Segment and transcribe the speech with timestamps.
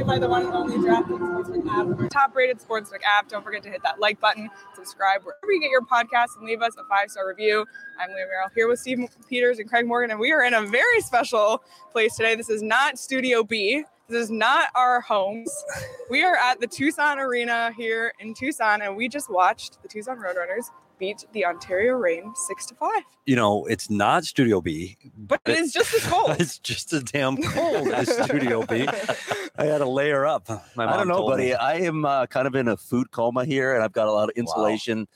[0.00, 3.28] by the one and only DraftKings Sportsbook app, top-rated sportsbook app.
[3.28, 6.62] Don't forget to hit that like button, subscribe wherever you get your podcasts, and leave
[6.62, 7.66] us a five-star review.
[8.00, 10.62] I'm Leah Merrill here with Steve Peters and Craig Morgan, and we are in a
[10.66, 11.62] very special
[11.92, 12.34] place today.
[12.34, 13.84] This is not Studio B.
[14.08, 15.54] This is not our homes.
[16.10, 20.16] We are at the Tucson Arena here in Tucson, and we just watched the Tucson
[20.16, 23.02] Roadrunners beat the Ontario Reign six to five.
[23.26, 26.36] You know, it's not Studio B, But it is just as cold.
[26.40, 28.86] it's just as damn cold as Studio B.
[29.56, 30.48] I had to layer up.
[30.76, 31.46] My I don't know, buddy.
[31.46, 31.54] me.
[31.54, 34.24] I am uh, kind of in a food coma here, and I've got a lot
[34.28, 35.06] of insulation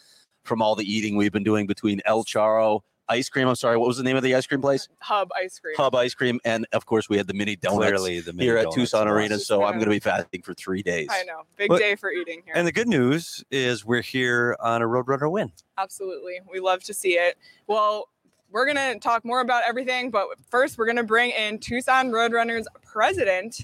[0.45, 3.49] from all the eating we've been doing between El Charro ice cream.
[3.49, 4.89] I'm sorry, what was the name of the ice cream place?
[5.01, 5.75] Hub ice cream.
[5.77, 8.57] Hub ice cream, and of course we had the mini donuts Clearly, the mini here
[8.59, 8.71] at.
[8.73, 9.39] Tucson Arena.
[9.39, 11.09] So I'm gonna- going to be fasting for three days.
[11.11, 11.43] I know.
[11.57, 12.55] Big But- day for eating here.
[12.57, 15.53] And the good news is we're here on a Roadrunner win.
[15.79, 16.41] Absolutely.
[16.51, 17.37] We love to see it.
[17.67, 18.09] Well,
[18.51, 22.11] we're going to talk more about everything, but first, we're going to bring in Tucson
[22.11, 23.61] Roadrunners president,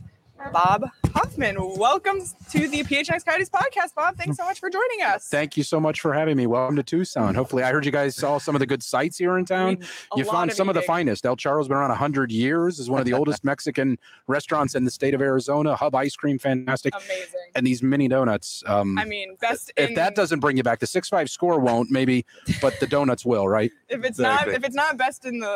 [0.51, 1.57] Bob Hoffman.
[1.79, 4.17] Welcome to the PHNX Coyotes podcast, Bob.
[4.17, 5.29] Thanks so much for joining us.
[5.29, 6.47] Thank you so much for having me.
[6.47, 7.35] Welcome to Tucson.
[7.35, 9.77] Hopefully, I heard you guys saw some of the good sights here in town.
[9.79, 11.25] We- a You found some of the finest.
[11.27, 14.91] El Charro's been around 100 years, is one of the oldest Mexican restaurants in the
[14.91, 15.77] state of Arizona.
[15.77, 16.95] Hub ice cream, fantastic.
[16.95, 17.41] Amazing.
[17.55, 18.63] And these mini donuts.
[18.67, 21.61] Um, I mean, best if in, that doesn't bring you back, the 6 5 score
[21.61, 22.25] won't, maybe,
[22.61, 23.71] but the donuts will, right?
[23.89, 25.47] if it's not if it's not best in the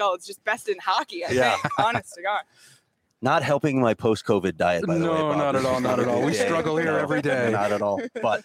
[0.00, 1.24] AHL, it's just best in hockey.
[1.24, 1.56] I Yeah.
[1.56, 1.78] think.
[1.78, 2.42] Honest to God.
[3.22, 5.16] Not helping my post-COVID diet, by the way.
[5.16, 5.38] No, Bob.
[5.38, 6.22] not at all, not at all.
[6.22, 7.50] We Yeah, struggle here no, every day.
[7.52, 8.00] Not at all.
[8.22, 8.44] But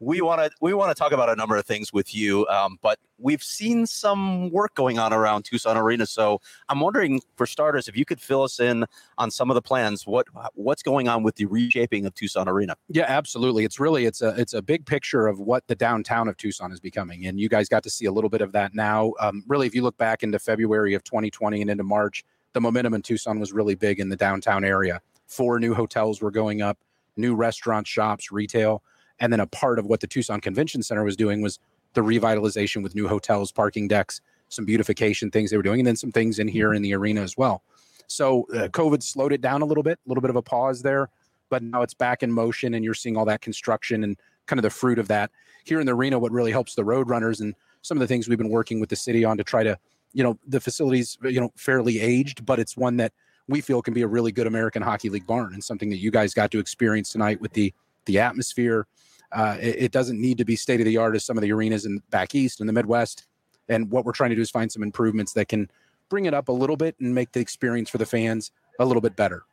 [0.00, 2.46] we want to we want to talk about a number of things with you.
[2.48, 6.04] Um, but we've seen some work going on around Tucson Arena.
[6.04, 8.84] So I'm wondering, for starters, if you could fill us in
[9.18, 10.06] on some of the plans.
[10.06, 12.76] What what's going on with the reshaping of Tucson Arena?
[12.88, 13.64] Yeah, absolutely.
[13.64, 16.80] It's really it's a it's a big picture of what the downtown of Tucson is
[16.80, 19.12] becoming, and you guys got to see a little bit of that now.
[19.20, 22.94] Um, really, if you look back into February of 2020 and into March, the momentum
[22.94, 25.00] in Tucson was really big in the downtown area.
[25.26, 26.78] Four new hotels were going up,
[27.16, 28.82] new restaurants, shops, retail,
[29.20, 31.58] and then a part of what the Tucson Convention Center was doing was
[31.92, 35.96] the revitalization with new hotels, parking decks, some beautification things they were doing, and then
[35.96, 37.62] some things in here in the arena as well.
[38.06, 40.82] So uh, COVID slowed it down a little bit, a little bit of a pause
[40.82, 41.10] there
[41.48, 44.16] but now it's back in motion and you're seeing all that construction and
[44.46, 45.30] kind of the fruit of that
[45.64, 48.28] here in the arena what really helps the road runners and some of the things
[48.28, 49.78] we've been working with the city on to try to
[50.14, 53.12] you know the facilities you know fairly aged but it's one that
[53.46, 56.10] we feel can be a really good american hockey league barn and something that you
[56.10, 58.86] guys got to experience tonight with the the atmosphere.
[59.32, 61.52] Uh, it, it doesn't need to be state of the art as some of the
[61.52, 63.26] arenas in back east and the midwest.
[63.68, 65.70] And what we're trying to do is find some improvements that can
[66.08, 69.00] bring it up a little bit and make the experience for the fans a little
[69.00, 69.44] bit better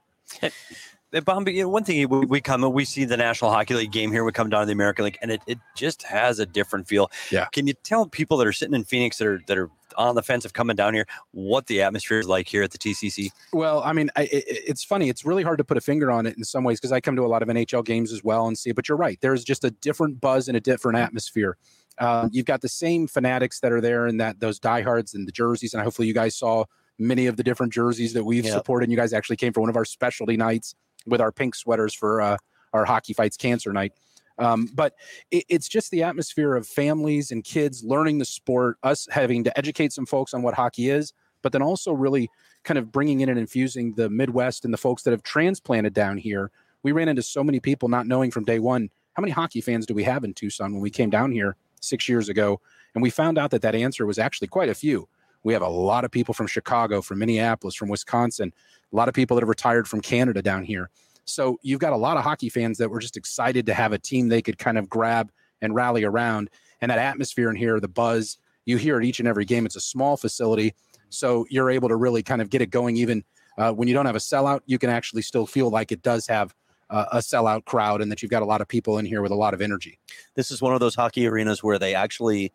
[1.20, 4.12] Bombi, you know, one thing we, we come, we see the National Hockey League game
[4.12, 4.24] here.
[4.24, 7.12] We come down to the American League, and it, it just has a different feel.
[7.32, 7.48] Yeah.
[7.52, 10.24] Can you tell people that are sitting in Phoenix that are that are on the
[10.24, 13.30] fence of coming down here what the atmosphere is like here at the TCC?
[13.52, 15.10] Well, I mean, I, it, it's funny.
[15.10, 17.18] It's really hard to put a finger on it in some ways because I come
[17.18, 18.72] to a lot of NHL games as well and see.
[18.72, 19.20] But you're right.
[19.20, 21.58] There's just a different buzz and a different atmosphere.
[21.98, 25.32] Um, you've got the same fanatics that are there and that those diehards and the
[25.32, 26.64] jerseys, and hopefully you guys saw
[26.98, 28.54] many of the different jerseys that we've Yep.
[28.54, 28.86] supported.
[28.86, 31.94] And you guys actually came for one of our specialty nights with our pink sweaters
[31.94, 32.38] for uh,
[32.74, 33.94] our hockey fights cancer night.
[34.38, 34.96] Um, but
[35.30, 39.58] it, it's just the atmosphere of families and kids learning the sport, us having to
[39.58, 42.30] educate some folks on what hockey is, but then also really
[42.64, 46.18] kind of bringing in and infusing the Midwest and the folks that have transplanted down
[46.18, 46.52] here.
[46.84, 49.86] We ran into so many people not knowing from day one how many hockey fans
[49.86, 52.62] do we have in Tucson when we came down here six years ago,
[52.94, 55.08] and we found out that that answer was actually quite a few.
[55.44, 58.54] We have a lot of people from Chicago, from Minneapolis, from Wisconsin,
[58.92, 60.90] a lot of people that have retired from Canada down here.
[61.26, 64.00] So you've got a lot of hockey fans that were just excited to have a
[64.00, 65.32] team they could kind of grab
[65.62, 66.50] and rally around.
[66.82, 69.66] And that atmosphere in here, the buzz, you hear it each and every game.
[69.66, 70.74] It's a small facility,
[71.10, 72.98] so you're able to really kind of get it going.
[72.98, 73.24] Even
[73.58, 76.28] uh, when you don't have a sellout, you can actually still feel like it does
[76.28, 76.54] have
[76.90, 79.32] uh, a sellout crowd, and that you've got a lot of people in here with
[79.32, 79.98] a lot of energy.
[80.36, 82.52] This is one of those hockey arenas where they actually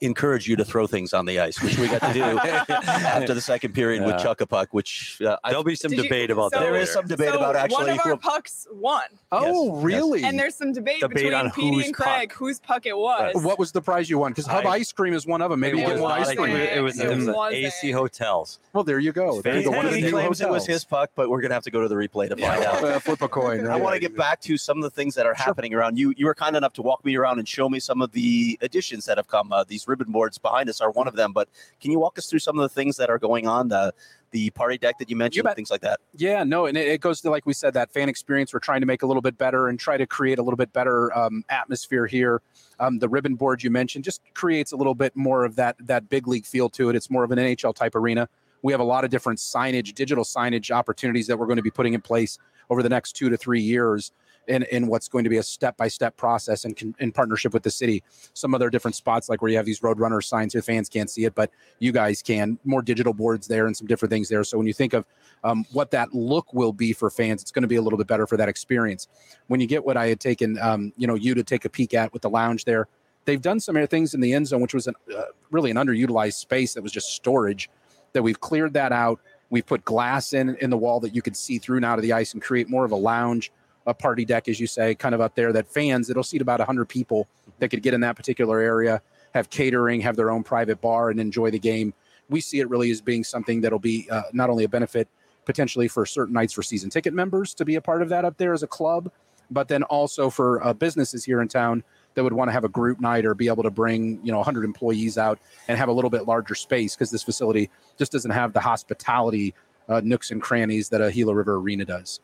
[0.00, 2.22] encourage you to throw things on the ice, which we got to do
[2.72, 6.02] after the second period with Chuck a Puck, which uh, There'll be some Did you-
[6.04, 6.64] debate about so- that.
[6.64, 6.92] there is later.
[6.92, 9.02] some debate so about one actually of our who, pucks won,
[9.32, 9.84] Oh, yes.
[9.84, 10.24] really?
[10.24, 12.38] and there's some debate, Debate between on Petey and Craig puck.
[12.38, 13.34] whose puck it was.
[13.44, 14.32] what was the prize you won?
[14.32, 15.60] Because Hub Ice Cream is one of them.
[15.60, 16.56] Maybe it you get was ice cream.
[16.56, 17.64] It was, it was It the wasn't.
[17.64, 18.58] AC Hotels.
[18.72, 19.40] Well, there you go.
[19.42, 19.70] There you go.
[19.70, 21.70] One of the he new claims it was his puck, but we're gonna have to
[21.70, 22.84] go to the replay to find out.
[22.84, 23.66] Uh, flip a coin.
[23.66, 26.14] I want to get back to some of the things that are happening around you.
[26.16, 29.04] You were kind enough to walk me around and show me some of the additions
[29.06, 29.52] that have come.
[29.52, 31.32] Uh, these ribbon boards behind us are one of them.
[31.32, 31.48] But
[31.80, 33.68] can you walk us through some of the things that are going on?
[33.68, 33.92] The
[34.30, 35.56] the party deck that you mentioned, bet.
[35.56, 36.00] things like that.
[36.14, 38.52] Yeah, no, and it, it goes to like we said that fan experience.
[38.52, 40.72] We're trying to make a little bit better and try to create a little bit
[40.72, 42.42] better um, atmosphere here.
[42.78, 46.08] Um, the ribbon board you mentioned just creates a little bit more of that that
[46.08, 46.96] big league feel to it.
[46.96, 48.28] It's more of an NHL type arena.
[48.62, 51.70] We have a lot of different signage, digital signage opportunities that we're going to be
[51.70, 52.38] putting in place
[52.70, 54.12] over the next two to three years
[54.48, 57.62] in, in what's going to be a step by step process in, in partnership with
[57.62, 58.02] the city.
[58.34, 61.24] Some other different spots, like where you have these Roadrunner signs, your fans can't see
[61.24, 62.58] it, but you guys can.
[62.64, 64.42] More digital boards there and some different things there.
[64.44, 65.04] So when you think of
[65.44, 68.06] um, what that look will be for fans, it's going to be a little bit
[68.06, 69.08] better for that experience.
[69.46, 71.94] When you get what I had taken, um, you know, you to take a peek
[71.94, 72.88] at with the lounge there,
[73.24, 76.34] they've done some things in the end zone, which was an, uh, really an underutilized
[76.34, 77.70] space that was just storage.
[78.14, 79.20] That we've cleared that out.
[79.50, 82.14] We've put glass in in the wall that you could see through now to the
[82.14, 83.52] ice and create more of a lounge
[83.88, 86.60] a party deck, as you say, kind of up there that fans, it'll seat about
[86.60, 87.26] 100 people
[87.58, 89.02] that could get in that particular area,
[89.34, 91.94] have catering, have their own private bar, and enjoy the game.
[92.28, 95.08] We see it really as being something that'll be uh, not only a benefit
[95.46, 98.36] potentially for certain nights for season ticket members to be a part of that up
[98.36, 99.10] there as a club,
[99.50, 101.82] but then also for uh, businesses here in town
[102.14, 104.38] that would want to have a group night or be able to bring you know
[104.38, 105.38] 100 employees out
[105.68, 109.54] and have a little bit larger space because this facility just doesn't have the hospitality
[109.88, 112.20] uh, nooks and crannies that a Gila River Arena does.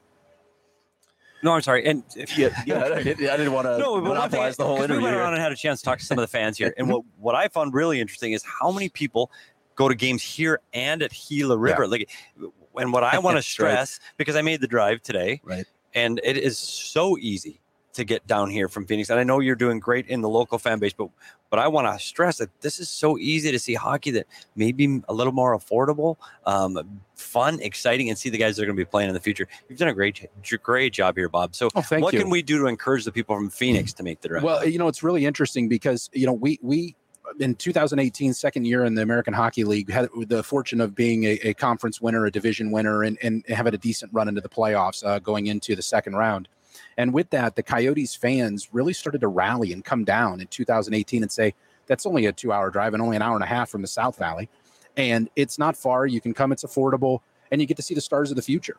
[1.44, 1.85] No, I'm sorry.
[1.85, 2.82] And if Yeah, yeah.
[2.85, 4.94] I didn't, I didn't want to no, but one thing, monopolize the whole 'cause we
[4.94, 5.05] interview.
[5.05, 6.88] went around and had a chance to talk to some of the fans here, and
[6.91, 9.31] what what I found really interesting is how many people
[9.76, 11.87] go to games here and at Gila River.
[11.87, 12.08] Like,
[12.76, 13.70] and what I want to That's right.
[13.70, 15.67] stress because I made the drive today, Right.
[15.94, 17.61] and it is so easy
[17.94, 19.08] to get down here from Phoenix.
[19.11, 21.08] And I know you're doing great in the local fan base, but
[21.50, 24.26] but I want to stress that this is so easy to see hockey that
[24.56, 28.76] maybe a little more affordable, um, fun, exciting, and see the guys that are going
[28.76, 29.46] to be playing in the future.
[29.69, 30.29] You've done a great
[30.62, 31.55] great job here, Bob.
[31.55, 32.20] So Oh, what you.
[32.20, 34.43] can we do to encourage the people from Phoenix to make the drive?
[34.43, 36.96] Well, you know, it's really interesting because you know we we
[37.41, 41.38] in 2018, second year in the American Hockey League, had the fortune of being a,
[41.43, 45.05] a conference winner, a division winner, and and having a decent run into the playoffs,
[45.06, 46.49] uh, going into the second round.
[46.96, 51.23] And with that, the Coyotes fans really started to rally and come down in 2018
[51.23, 51.55] and say
[51.87, 54.17] that's only a two-hour drive and only an hour and a half from the South
[54.17, 54.49] Valley,
[54.96, 56.06] and it's not far.
[56.06, 57.20] You can come; it's affordable,
[57.50, 58.76] and you get to see the stars of the future.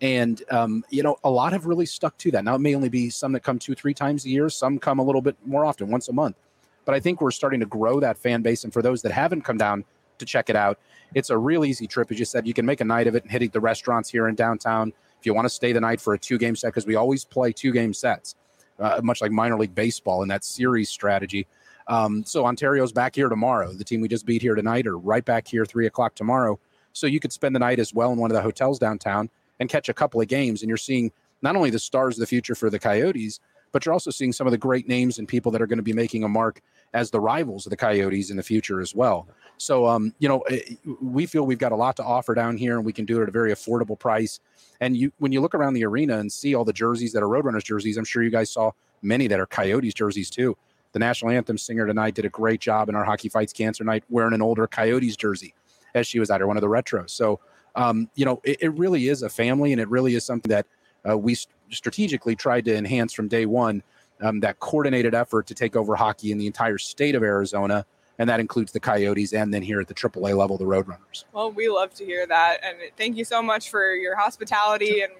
[0.00, 2.44] And um, you know, a lot have really stuck to that.
[2.44, 4.48] Now it may only be some that come two, three times a year.
[4.50, 6.36] Some come a little bit more often, once a month.
[6.84, 8.64] But I think we're starting to grow that fan base.
[8.64, 9.84] And for those that haven't come down
[10.18, 10.78] to check it out,
[11.14, 12.10] it's a real easy trip.
[12.10, 14.28] As you said, you can make a night of it and hitting the restaurants here
[14.28, 14.92] in downtown.
[15.24, 17.24] If you want to stay the night for a two game set, because we always
[17.24, 18.34] play two game sets,
[18.78, 21.46] uh, much like minor league baseball in that series strategy.
[21.88, 23.72] Um, so Ontario's back here tomorrow.
[23.72, 26.60] The team we just beat here tonight are right back here three o'clock tomorrow.
[26.92, 29.30] So you could spend the night as well in one of the hotels downtown
[29.60, 30.60] and catch a couple of games.
[30.60, 31.10] And you're seeing
[31.40, 33.40] not only the stars of the future for the Coyotes,
[33.72, 35.82] but you're also seeing some of the great names and people that are going to
[35.82, 36.60] be making a mark
[36.92, 39.26] as the rivals of the Coyotes in the future as well.
[39.58, 40.60] So, um, you know, eh,
[41.00, 43.22] we feel we've got a lot to offer down here, and we can do it
[43.22, 44.40] at a very affordable price.
[44.80, 47.28] And you, when you look around the arena and see all the jerseys that are
[47.28, 48.72] Roadrunners jerseys, I'm sure you guys saw
[49.02, 50.56] many that are Coyotes jerseys too.
[50.92, 54.04] The national anthem singer tonight did a great job in our Hockey Fights Cancer Night
[54.08, 55.54] wearing an older Coyotes jersey
[55.94, 57.10] as she was at her one of the retros.
[57.10, 57.40] So,
[57.74, 60.66] um, you know, it, it really is a family, and it really is something that
[61.08, 63.82] uh, we st- strategically tried to enhance from day one.
[64.20, 67.84] Um, that coordinated effort to take over hockey in the entire state of Arizona,
[68.18, 71.24] and that includes the Coyotes, and then here at the AAA level, the Roadrunners.
[71.32, 75.12] Well, we love to hear that, and thank you so much for your hospitality and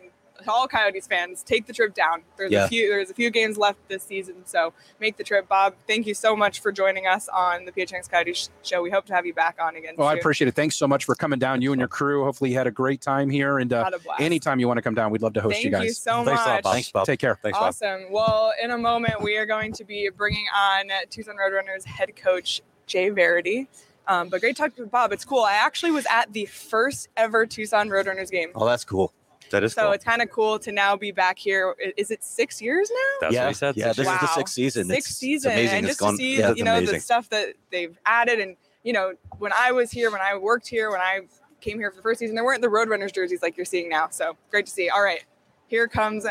[0.43, 1.45] to all Coyotes fans.
[1.45, 2.23] Take the trip down.
[2.37, 2.65] There's Yeah.
[2.65, 2.89] a few.
[2.91, 5.47] There's a few games left this season, so make the trip.
[5.49, 8.83] Bob, thank you so much for joining us on the PHNX Coyotes show.
[8.83, 9.95] We hope to have you back on again.
[9.97, 10.55] Well, I appreciate it.
[10.57, 12.25] Thanks so much for coming down, you and your crew.
[12.25, 14.21] Hopefully, you had a great time here, and uh, Had a blast.
[14.21, 15.79] anytime you want to come down, we'd love to host Thank you guys.
[15.79, 16.63] Thank you, so Thanks much.
[16.65, 16.73] Bob.
[16.75, 17.07] Thanks, Bob.
[17.07, 17.39] Take care.
[17.41, 17.69] Thanks, Bob.
[17.69, 18.11] Awesome.
[18.11, 22.61] Well, in a moment, we are going to be bringing on Tucson Roadrunners head coach
[22.87, 23.67] Jay Varady.
[24.07, 25.13] Um, but great talking with Bob.
[25.13, 25.41] It's cool.
[25.43, 28.51] I actually was at the first ever Tucson Roadrunners game.
[28.55, 29.13] Oh, that's cool.
[29.51, 29.93] That is So cool.
[29.93, 31.75] it's kind of cool to now be back here.
[31.97, 32.97] Is it six years now?
[33.21, 33.77] That's yeah, what he said.
[33.77, 33.89] yeah.
[33.89, 34.87] This is the sixth season.
[34.89, 35.51] Sixth It's, season.
[35.53, 35.77] It's amazing.
[35.79, 36.13] And it's just gone.
[36.13, 36.95] to see, yeah, you know, amazing.
[36.97, 38.41] the stuff that they've added.
[38.41, 41.21] And, you know, when I was here, when I worked here, when I
[41.61, 44.09] came here for the first season, there weren't the Roadrunners jerseys like you're seeing now.
[44.11, 44.89] So great to see.
[44.91, 45.25] All right.
[45.69, 46.27] Here comes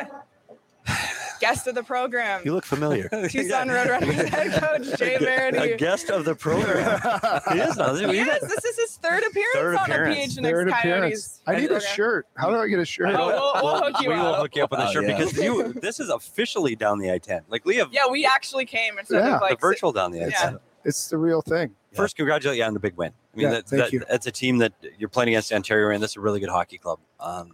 [1.44, 2.42] guest of the program.
[2.46, 3.10] you look familiar.
[3.10, 7.00] Tucson Roadrunners head coach Jay a guest of the program.
[7.52, 7.94] he is now.
[7.94, 10.38] Yes, this is his third appearance Third on appearance.
[10.38, 10.80] a PHNX Third Coyotes.
[10.80, 11.42] appearance.
[11.48, 11.82] I need a program.
[11.96, 12.28] shirt.
[12.36, 13.16] How do I get a shirt?
[13.18, 14.40] Oh, we'll, we'll hook you we will up.
[14.42, 15.18] hook you up with a Oh, shirt yeah.
[15.18, 15.74] because you.
[15.82, 17.42] This is officially down the I-10.
[17.50, 19.36] Like Leah, Yeah, we actually came instead Yeah.
[19.36, 20.30] of like the virtual down the I-10.
[20.32, 20.54] Yeah.
[20.86, 21.72] It's the real thing.
[21.94, 23.12] First, congratulate you on the big win.
[23.34, 24.04] I mean, Yeah, that, thank that, you.
[24.10, 27.00] that's a team that you're playing against Ontario, and that's a really good hockey club.
[27.20, 27.52] Um,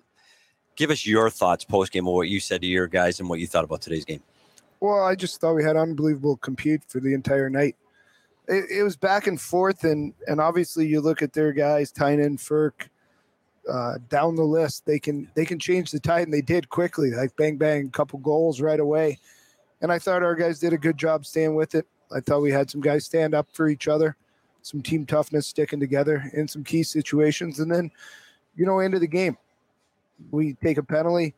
[0.79, 3.39] give us your thoughts post game of what you said to your guys and what
[3.39, 4.23] you thought about today's game.
[4.79, 7.75] Well, I just thought we had unbelievable compete for the entire night.
[8.47, 12.37] It, it was back and forth, and and obviously you look at their guys, Tynan,
[12.37, 12.87] Frk,
[13.69, 14.85] uh, down the list.
[14.85, 17.11] They can they can change the tide, and they did quickly.
[17.11, 19.19] Like bang bang, a couple goals right away.
[19.81, 21.85] And I thought our guys did a good job staying with it.
[22.15, 24.15] I thought we had some guys stand up for each other.
[24.61, 27.91] some team toughness, sticking together in some key situations, and then,
[28.55, 29.37] you know, into the game,
[30.31, 31.33] we take a penalty.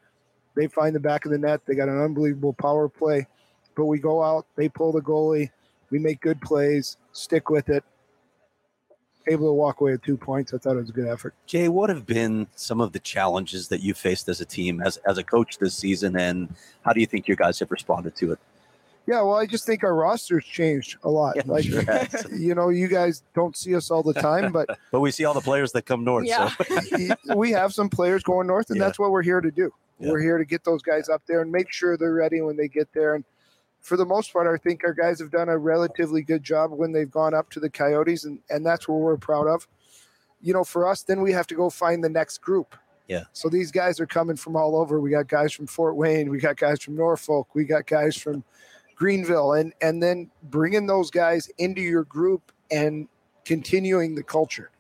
[0.55, 1.61] They find the back of the net.
[1.65, 3.27] They got an unbelievable power play,
[3.75, 4.45] but we go out.
[4.55, 5.49] They pull the goalie.
[5.89, 6.97] We make good plays.
[7.11, 7.83] Stick with it.
[9.27, 10.53] Able to walk away with two points.
[10.53, 11.35] I thought it was a good effort.
[11.45, 14.97] Jay, what have been some of the challenges that you faced as a team, as
[15.07, 18.31] as a coach this season, and how do you think your guys have responded to
[18.31, 18.39] it?
[19.07, 21.35] Yeah, well, I just think our roster's changed a lot.
[21.35, 21.83] Yeah, like, sure
[22.37, 25.33] you know, you guys don't see us all the time, but But we see all
[25.33, 26.25] the players that come north.
[26.27, 26.51] Yeah.
[27.25, 28.85] So we have some players going north, and Yeah.
[28.85, 29.73] that's what we're here to do.
[29.99, 30.11] Yeah.
[30.11, 32.67] We're here to get those guys up there and make sure they're ready when they
[32.67, 33.15] get there.
[33.15, 33.23] And
[33.81, 36.91] for the most part, I think our guys have done a relatively good job when
[36.91, 39.67] they've gone up to the Coyotes, and, and that's what we're proud of.
[40.41, 42.75] You know, for us, then we have to go find the next group.
[43.07, 43.23] Yeah.
[43.33, 44.99] So these guys are coming from all over.
[45.01, 48.43] We got guys from Fort Wayne, we got guys from Norfolk, we got guys from
[48.95, 53.07] Greenville, and and then bringing those guys into your group and
[53.45, 54.71] continuing the culture.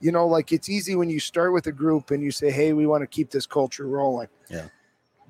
[0.00, 2.72] You know like it's easy when you start with a group and you say hey
[2.72, 4.28] we want to keep this culture rolling.
[4.50, 4.68] Yeah.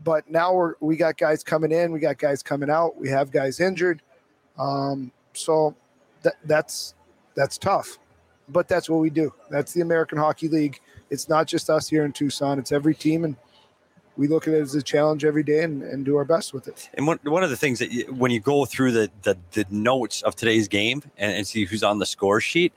[0.02, 3.30] but now we're we got guys coming in we got guys coming out we have
[3.30, 4.02] guys injured.
[4.58, 5.76] Um so
[6.22, 6.94] that that's
[7.36, 7.98] that's tough
[8.48, 9.32] but that's what we do.
[9.50, 10.80] That's the american hockey league.
[11.08, 13.36] It's not just us here in tucson it's every team and
[14.16, 16.68] we look at it as a challenge every day and, and do our best with
[16.68, 19.36] it And one, one of the things that you, when you go through the, the,
[19.52, 22.72] the notes of today's game and, and see who's on the score sheet,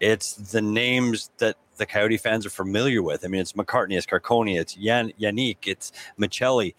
[0.00, 3.24] it's the names that the Coyote fans are familiar with.
[3.24, 6.74] I mean, it's McCartney, it's Carcone, it's Jan, Jenik, it's Maccelli.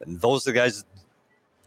[0.00, 0.84] And those are the guys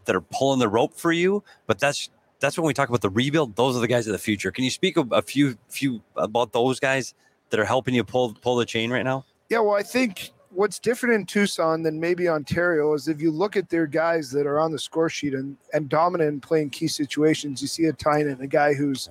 [0.04, 1.42] that are pulling the rope for you.
[1.66, 3.56] But that's that's when we talk about the rebuild.
[3.56, 4.50] Those are the guys of the future.
[4.50, 7.14] Can you speak a, a few few about those guys
[7.50, 9.24] that are helping you pull pull the chain right now?
[9.48, 13.56] Yeah, well, I think what's different in Tucson than maybe Ontario is if you look
[13.56, 16.88] at their guys that are on the score sheet and, and dominant in playing key
[16.88, 19.08] situations, you see a Tynan, a guy who's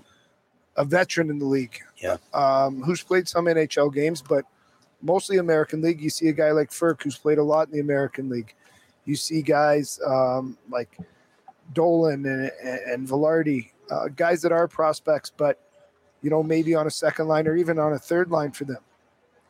[0.76, 1.80] a veteran in the league.
[1.98, 2.18] Yeah.
[2.34, 4.46] Um, who's played some NHL games, but
[5.02, 6.02] mostly American League.
[6.02, 8.54] You see a guy like Frk who's played a lot in the American League.
[9.06, 10.98] You see guys um, like
[11.74, 15.60] Dolan and, and Velarde, uh, guys that are prospects, but
[16.22, 18.82] you know maybe on a second line or even on a third line for them.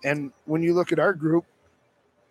[0.03, 1.45] And when you look at our group,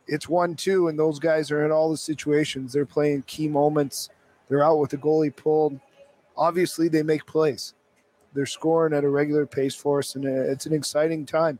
[0.06, 2.72] it's one two, and those guys are in all the situations.
[2.72, 4.10] They're playing key moments.
[4.48, 5.80] They're out with the goalie pulled.
[6.36, 7.75] Obviously, they make plays.
[8.34, 11.58] They're scoring at a regular pace for us, and it's an exciting time.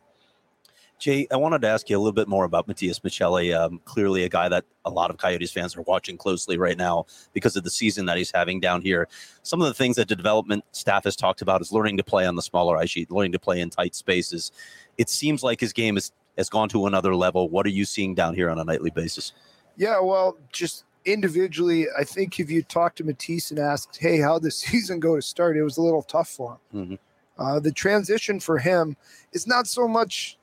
[0.99, 3.55] Jay, I wanted to ask you a little bit more about Matias Maccelli.
[3.55, 7.05] Um, clearly, a guy that a lot of Coyotes fans are watching closely right now
[7.35, 9.07] because of the season that he's having down here.
[9.43, 12.27] Some of the things that the development staff has talked about is learning to play
[12.27, 14.53] on the smaller ice sheet, learning to play in tight spaces.
[14.97, 17.49] It seems like his game is, has gone to another level.
[17.49, 19.33] What are you seeing down here on a nightly basis?
[19.77, 24.35] Yeah, well, just individually, I think if you talk to Matias and asked, "Hey, how
[24.35, 26.89] did the season go to start?" It was a little tough for him.
[26.89, 26.99] Mhm.
[27.39, 28.97] Uh, the transition for him
[29.33, 30.39] is not so much.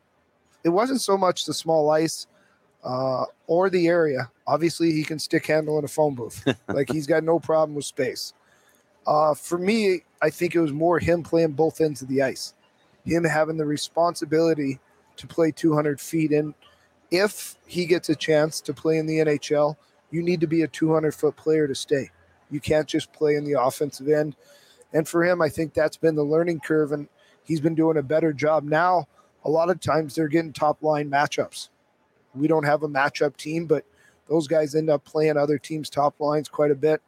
[0.63, 2.27] It wasn't so much the small ice
[2.83, 4.29] uh, or the area.
[4.45, 6.45] Obviously, he can stick handle in a phone booth.
[6.67, 8.33] like he's got no problem with space.
[9.05, 12.53] Uh, for me, I think it was more him playing both ends of the ice,
[13.05, 14.79] him having the responsibility
[15.17, 16.53] to play 200 feet in.
[17.12, 19.75] If he gets a chance to play in the NHL,
[20.12, 22.10] you need to be a 200 foot player to stay.
[22.50, 24.36] You can't just play in the offensive end.
[24.93, 27.08] And for him, I think that's been the learning curve, and
[27.43, 28.63] he's been doing a better job.
[28.63, 29.08] Now,
[29.43, 31.70] a lot of times they're getting top line matchups.
[32.36, 33.86] We don't have a matchup team, but
[34.27, 37.01] those guys end up playing other teams' top lines quite a bit.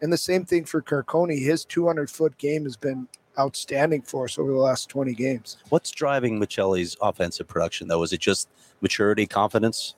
[0.00, 1.38] And the same thing for Carcone.
[1.38, 3.08] His 200 foot game has been
[3.38, 5.56] outstanding for us over the last 20 games.
[5.68, 8.02] What's driving Maccelli's offensive production, though?
[8.02, 8.48] Is it just
[8.80, 9.94] maturity, confidence?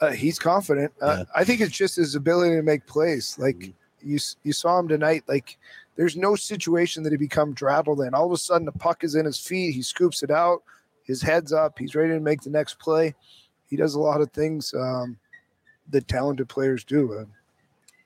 [0.00, 0.92] Uh, he's confident.
[1.00, 1.24] Uh, Yeah.
[1.34, 3.38] I think it's just his ability to make plays.
[3.38, 3.74] Like Mhm.
[4.02, 5.24] you, you saw him tonight.
[5.26, 5.56] Like
[5.96, 8.12] there's no situation that he become rattled in.
[8.14, 9.74] All of a sudden, the puck is in his feet.
[9.74, 10.62] He scoops it out.
[11.04, 11.78] His head's up.
[11.78, 13.14] He's ready to make the next play.
[13.68, 15.18] He does a lot of things um,
[15.88, 17.14] that talented players do.
[17.14, 17.24] Uh,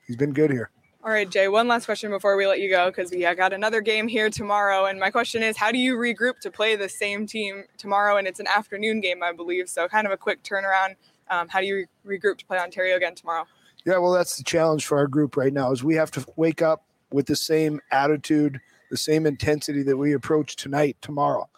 [0.06, 0.70] he's been good here.
[1.02, 3.80] All right, Jay, one last question before we let you go because we got another
[3.80, 4.84] game here tomorrow.
[4.84, 8.18] And my question is how do you regroup to play the same team tomorrow?
[8.18, 9.70] And it's an afternoon game, I believe.
[9.70, 10.96] So kind of a quick turnaround.
[11.30, 13.46] Um, how do you re- regroup to play Ontario again tomorrow?
[13.86, 15.72] Yeah, well, that's the challenge for our group right now.
[15.72, 20.12] Is we have to wake up with the same attitude, the same intensity that we
[20.12, 21.48] approach tonight, tomorrow.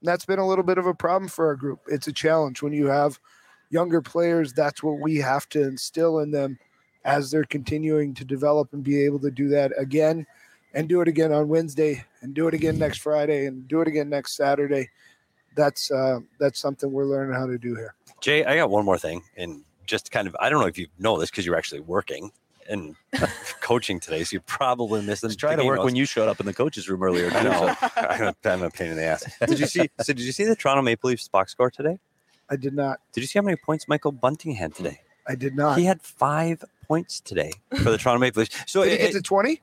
[0.00, 1.80] And that's been a little bit of a problem for our group.
[1.86, 3.20] It's a challenge when you have
[3.68, 4.54] younger players.
[4.54, 6.58] That's what we have to instill in them
[7.06, 10.26] as they're continuing to develop and be able to do that again,
[10.74, 13.88] and do it again on Wednesday, and do it again next Friday, and do it
[13.88, 14.90] again next Saturday.
[15.56, 17.94] That's uh, that's something we're learning how to do here.
[18.20, 20.88] Jay, I got one more thing, and just kind of I don't know if you
[20.98, 22.30] know this because you're actually working
[22.68, 22.96] and
[23.60, 25.28] coaching today, so you're probably missing.
[25.30, 25.84] Just trying to work notes.
[25.84, 27.30] when you showed up in the coaches room earlier.
[27.32, 27.74] I too, know.
[27.80, 29.24] so- I'm a- I'm a pain in the ass.
[29.46, 29.88] Did you see?
[30.02, 31.98] So did you see the Toronto Maple Leafs box score today?
[32.50, 33.00] I did not.
[33.12, 35.00] Did you see how many points Michael Bunting had today?
[35.28, 35.78] I did not.
[35.78, 37.52] He had five points today
[37.82, 38.56] for the Toronto Maple Leafs.
[38.66, 39.60] So Did he it- get to 20?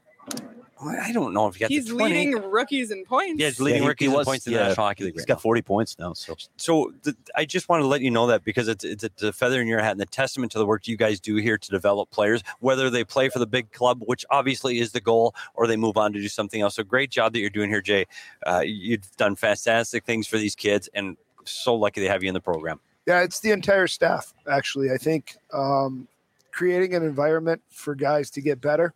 [0.85, 2.13] I don't know if he got He's to 20.
[2.13, 3.39] leading rookies in points.
[3.39, 5.13] Yeah, he's leading he- rookies he in was- points in the yeah, National Hockey League.
[5.13, 5.39] He's right got now.
[5.39, 6.11] 40 points now.
[6.11, 9.05] So So th- I just wanted to let you know that because it's it's a,
[9.07, 11.37] it's a feather in your hat and a testament to the work you guys do
[11.37, 14.99] here to develop players, whether they play for the big club, which obviously is the
[14.99, 16.75] goal, or they move on to do something else.
[16.75, 18.05] So great job that you're doing here, Jay.
[18.45, 21.15] Uh, you've done fantastic things for these kids, and
[21.45, 22.81] so lucky to have you in the program.
[23.05, 24.91] Yeah, it's the entire staff, actually.
[24.91, 26.07] I think um,
[26.51, 28.93] creating an environment for guys to get better.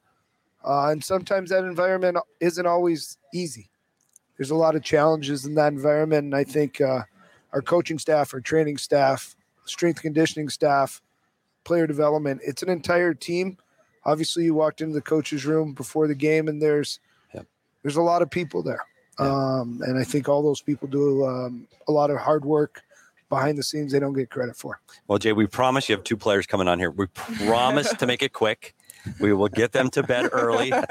[0.66, 3.70] Uh, and sometimes that environment isn't always easy.
[4.38, 6.26] There's a lot of challenges in that environment.
[6.26, 7.02] And I think uh,
[7.54, 9.36] our coaching staff, our training staff,
[9.66, 11.02] strength conditioning staff,
[11.64, 13.58] player development, it's an entire team.
[14.06, 17.00] Obviously, you walked into the coach's room before the game, and there's
[17.34, 17.46] Yep.
[17.82, 18.86] there's a lot of people there.
[19.20, 22.84] Um, and I think all those people do um, a lot of hard work
[23.30, 24.80] behind the scenes they don't get credit for.
[25.08, 26.92] Well, Jay, we promise you have two players coming on here.
[26.92, 28.74] We promise to make it quick.
[29.22, 30.70] We will get them to bed early.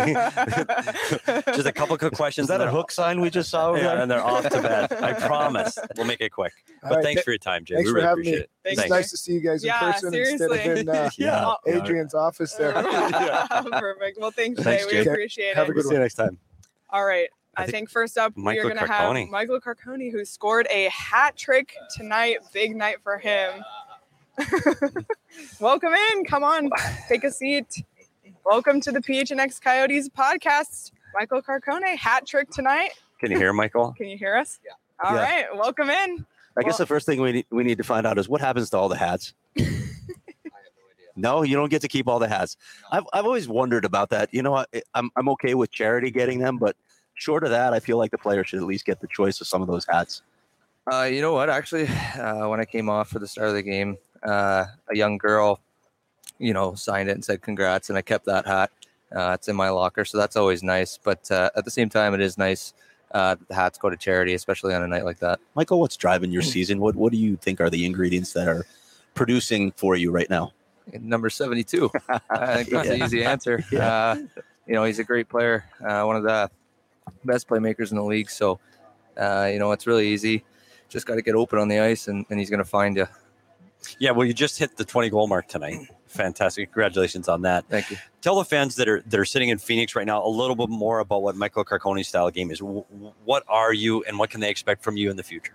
[1.54, 2.44] just a couple quick questions.
[2.44, 3.98] is that a they're- hook sign we just saw over Yeah, there?
[3.98, 4.90] and they're off to bed.
[4.92, 5.78] I promise.
[5.96, 6.52] We'll make it quick.
[6.82, 7.74] All But right, thanks th- for your time, Jay.
[7.74, 8.30] thanks we for really having me.
[8.30, 8.78] appreciate it.
[8.80, 11.52] It's nice to see you guys in Yeah, person instead of in uh, Yeah.
[11.66, 12.72] Adrian's office there.
[12.72, 14.18] Perfect.
[14.18, 14.64] Well, thanks, Jay.
[14.64, 15.00] Thanks, We Jay.
[15.10, 15.72] appreciate Have it.
[15.72, 16.38] a We'll good see you next time.
[16.90, 17.28] All right.
[17.56, 20.66] I I, think think first up, we are going to have Michael Carcone, who scored
[20.70, 22.38] a hat trick tonight.
[22.52, 23.64] Big night for him.
[25.60, 26.24] Welcome in.
[26.26, 26.68] Come on,
[27.08, 27.82] take a seat.
[28.44, 30.92] Welcome to the PHNX Coyotes podcast.
[31.14, 32.90] Michael Carcone, hat trick tonight.
[33.20, 33.92] Can you hear Michael?
[33.96, 34.60] Can you hear us?
[34.64, 34.72] Yeah.
[35.08, 35.22] All Yeah.
[35.22, 35.46] right.
[35.56, 36.26] Welcome in.
[36.58, 38.68] I guess the first thing we need, we need to find out is what happens
[38.70, 39.32] to all the hats.
[41.16, 42.56] no, you don't get to keep all the hats.
[42.92, 44.28] I've, I've always wondered about that.
[44.32, 46.76] You know, I, I'm I'm okay with charity getting them, but
[47.16, 49.46] short of that, I feel like the player should at least get the choice of
[49.48, 50.22] some of those hats.
[50.90, 51.50] Uh, you know what?
[51.50, 55.18] Actually, uh, when I came off for the start of the game, uh, a young
[55.18, 55.58] girl,
[56.38, 58.70] you know, signed it and said congrats, and I kept that hat.
[59.14, 60.98] Uh, it's in my locker, so that's always nice.
[61.02, 62.72] But uh, at the same time, it is nice
[63.12, 65.40] uh, that the hats go to charity, especially on a night like that.
[65.54, 66.34] Michael, what's driving Hmm.
[66.34, 66.78] your season?
[66.78, 68.66] What what do you think are the ingredients that are
[69.14, 70.52] producing for you right now?
[70.92, 71.90] Number seventy-two.
[72.30, 72.94] I think that's Yeah.
[72.94, 73.64] an easy answer.
[73.72, 73.88] Yeah.
[73.88, 74.16] Uh,
[74.68, 76.50] you know, he's a great player, uh, one of the
[77.24, 78.30] best playmakers in the league.
[78.30, 78.58] So,
[79.16, 80.44] uh, you know, it's really easy.
[80.88, 83.06] Just got to get open on the ice, and, and he's going to find you.
[83.98, 85.88] Yeah, well, you just hit the 20 goal mark tonight.
[86.06, 86.72] Fantastic.
[86.72, 87.64] Congratulations on that.
[87.68, 87.96] Thank you.
[88.20, 90.68] Tell the fans that are that are sitting in Phoenix right now a little bit
[90.68, 92.60] more about what Michael Carcone's style game is.
[92.60, 92.84] W-
[93.24, 95.54] What are you and what can they expect from you in the future?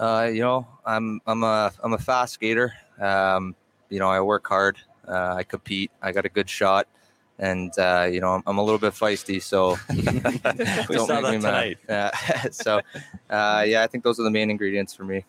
[0.00, 2.72] Uh, you know, I'm I'm a I'm a fast skater.
[3.00, 3.54] Um,
[3.90, 4.78] you know, I work hard.
[5.06, 5.90] Uh, I compete.
[6.02, 6.88] I got a good shot,
[7.38, 9.42] and uh, you know, I'm, I'm a little bit feisty.
[9.42, 9.76] So
[10.88, 11.78] We don't saw make that me tonight.
[11.88, 12.12] mad.
[12.46, 12.80] Uh, so,
[13.30, 15.24] uh, yeah, I think those are the main ingredients for me.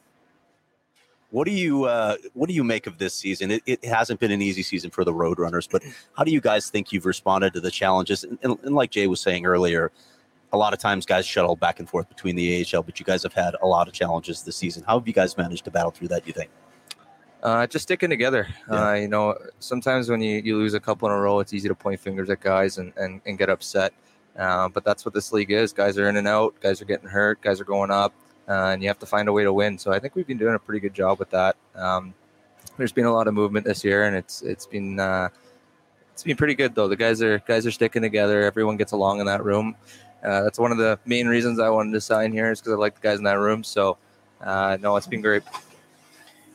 [1.32, 3.52] What do you uh, what do you make of this season?
[3.52, 5.84] It, it hasn't been an easy season for the Roadrunners, but
[6.16, 8.24] how do you guys think you've responded to the challenges?
[8.24, 9.92] And, and, and like Jay was saying earlier,
[10.54, 13.24] a lot of times guys shuttle back and forth between the AHL, but you guys
[13.24, 14.84] have had a lot of challenges this season.
[14.88, 16.26] How have you guys managed to battle through that?
[16.26, 16.50] You think?
[17.46, 18.48] Uh, just sticking together.
[18.68, 18.90] Yeah.
[18.90, 21.68] Uh, you know, sometimes when you, you lose a couple in a row, it's easy
[21.68, 23.94] to point fingers at guys and, and, and get upset.
[24.36, 25.72] Uh, but that's what this league is.
[25.72, 26.60] Guys are in and out.
[26.60, 27.40] Guys are getting hurt.
[27.42, 28.16] Guys are going up,
[28.50, 29.78] uh, and you have to find a way to win.
[29.78, 31.56] So I think we've been doing a pretty good job with that.
[31.76, 32.16] Um,
[32.78, 35.30] there's been a lot of movement this year, and it's it's been uh,
[36.14, 36.88] it's been pretty good though.
[36.88, 38.42] The guys are guys are sticking together.
[38.42, 39.76] Everyone gets along in that room.
[40.24, 42.78] Uh, that's one of the main reasons I wanted to sign here is because I
[42.78, 43.64] like the guys in that room.
[43.64, 43.98] So
[44.42, 45.44] uh, no, it's been great.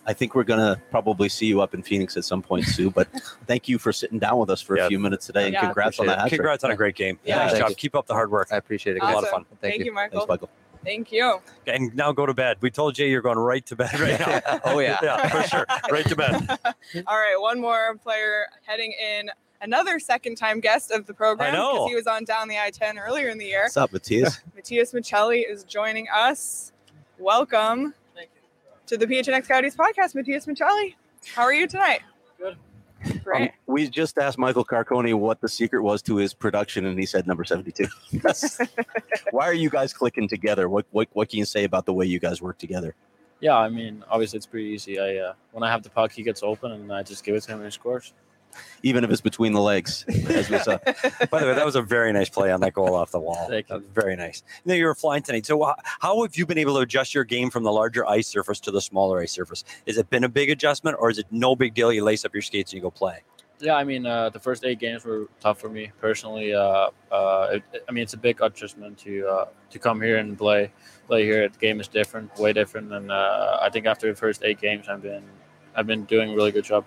[0.06, 2.90] I think we're gonna probably see you up in Phoenix at some point, Sue.
[2.90, 3.08] But
[3.46, 4.86] thank you for sitting down with us for Yeah.
[4.86, 5.60] a few minutes today, and Yeah.
[5.60, 6.12] congrats on that.
[6.14, 6.18] it.
[6.20, 6.38] hat trick.
[6.40, 7.18] Congrats on a great game.
[7.24, 7.36] Yeah.
[7.36, 7.68] nice Thank job.
[7.70, 7.76] you.
[7.76, 8.48] Keep up the hard work.
[8.50, 9.02] I appreciate it.
[9.02, 9.44] a lot of fun.
[9.60, 9.86] Thank, you.
[9.86, 10.20] you, Michael.
[10.20, 10.50] Thanks, Michael.
[10.82, 11.40] Thank you.
[11.66, 12.56] And now go to bed.
[12.62, 14.60] We told Jay you're going right to bed right now.
[14.64, 14.98] Oh, yeah.
[15.02, 15.66] yeah, for sure.
[15.90, 16.48] Right to bed.
[17.06, 19.30] All right, one more player heading in.
[19.62, 21.72] Another second time guest of the program I know.
[21.72, 23.64] because he was on down the I 10 earlier in the year.
[23.64, 24.40] What's up, Matias?
[24.56, 26.72] Matias Maccelli is joining us.
[27.18, 27.92] Welcome
[28.90, 30.96] to the PHNX Coyotes podcast, Matias Maccelli.
[31.32, 32.00] How are you tonight?
[32.40, 32.56] Good.
[33.22, 33.42] Great.
[33.42, 37.06] Um, we just asked Michael Carcone what the secret was to his production, and he
[37.06, 37.86] said number seventy-two.
[39.30, 40.68] Why are you guys clicking together?
[40.68, 42.96] What what what can you say about the way you guys work together?
[43.38, 44.98] Yeah, I mean, obviously it's pretty easy.
[44.98, 47.42] I uh, when I have the puck, he gets open, and I just give it
[47.44, 48.12] to him and he scores.
[48.82, 50.78] Even if it's between the legs, as we saw.
[51.30, 53.46] By the way, that was a very nice play on that goal off the wall.
[53.48, 53.84] Thank you.
[53.94, 54.42] very nice.
[54.64, 55.46] You know, you were flying tonight.
[55.46, 58.60] So, how have you been able to adjust your game from the larger ice surface
[58.60, 59.64] to the smaller ice surface?
[59.86, 61.92] Has it been a big adjustment, or is it no big deal?
[61.92, 63.20] You lace up your skates and you go play.
[63.62, 66.54] Yeah, I mean, uh, the first eight games were tough for me personally.
[66.54, 70.16] Uh, uh, it, it- I mean, it's a big adjustment to uh, to come here
[70.16, 70.72] and play
[71.06, 71.46] play here.
[71.46, 74.88] The game is different, way different, and uh, I think after the first eight games,
[74.88, 75.24] I've been
[75.76, 76.86] I've been doing a really good job.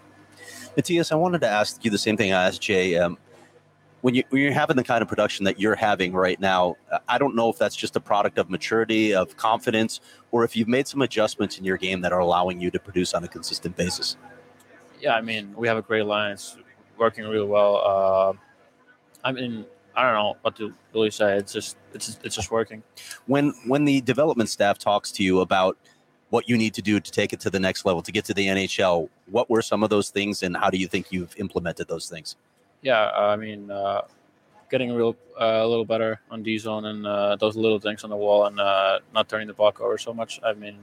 [0.76, 2.98] Matias, I wanted to ask you the same thing I asked Jay.
[2.98, 3.18] Um,
[4.02, 6.76] when you when you're having the kind of production that you're having right now,
[7.08, 10.68] I don't know if that's just a product of maturity, of confidence, or if you've
[10.68, 13.78] made some adjustments in your game that are allowing you to produce on a consistent
[13.78, 14.18] basis.
[15.00, 16.32] Yeah, I mean, we have a great line.
[16.32, 16.58] It's
[16.98, 17.78] working really well.
[17.78, 18.34] Uh,
[19.24, 21.38] I mean, I don't know what to really say.
[21.38, 22.84] It's just it's just, it's just working.
[23.28, 25.78] When when the development staff talks to you about
[26.34, 28.34] what you need to do to take it to the next level, to get to
[28.34, 31.88] the NHL, what were some of those things, and how do you think you've implemented
[31.88, 32.38] those things?
[32.82, 34.02] Yeah, I mean, uh,
[34.72, 38.10] getting real uh, a little better on D zone and uh, those little things on
[38.10, 40.39] the wall, and uh, not turning the puck over so much.
[40.43, 40.80] I mean,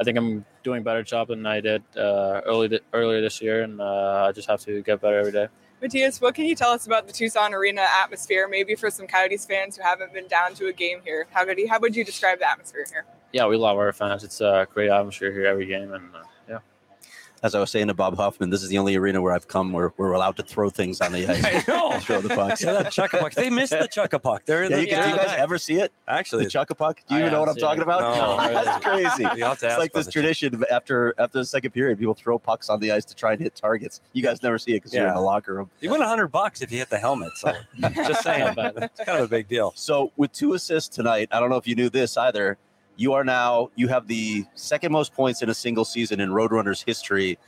[0.00, 3.40] I think I'm doing a better job than I did uh, early th- earlier this
[3.40, 5.46] year, and uh, I just have to get better every day.
[5.80, 8.48] Matias, what can you tell us about the Tucson Arena atmosphere?
[8.48, 11.56] Maybe for some Coyotes fans who haven't been down to a game here, how could
[11.56, 13.06] you, how would you describe the atmosphere here?
[13.32, 14.24] Yeah, we love our fans.
[14.24, 16.58] It's a great atmosphere here every game, and uh, yeah.
[17.42, 19.70] As I was saying to Bob Hoffman, this is the only arena where I've come
[19.72, 21.44] where we're allowed to throw things on the ice.
[21.44, 22.00] I know.
[22.00, 22.62] throw the pucks.
[22.64, 23.32] Yeah, that chuck a puck.
[23.34, 24.42] They missed the chuck a puck.
[24.44, 25.26] They're in Yeah, the you, can- do you Yeah.
[25.26, 25.92] guys ever see it?
[26.08, 26.44] actually.
[26.44, 27.00] The chuck a puck?
[27.06, 27.84] Do you I even know what I'm haven't talking it.
[27.84, 28.50] about?
[28.50, 28.62] No.
[28.64, 29.22] that's crazy.
[29.38, 32.38] You have to It's like this the- tradition after after the second period, people throw
[32.40, 34.00] pucks on the ice to try and hit targets.
[34.14, 35.70] You guys never see it because you're in the locker room.
[35.80, 37.30] You win a hundred bucks if you hit the helmet.
[37.36, 39.72] So just saying, it's kind of a big deal.
[39.76, 42.58] So with two assists tonight, I don't know if you knew this either.
[42.98, 46.84] You are now you have the second most points in a single season in Roadrunners
[46.84, 47.38] history,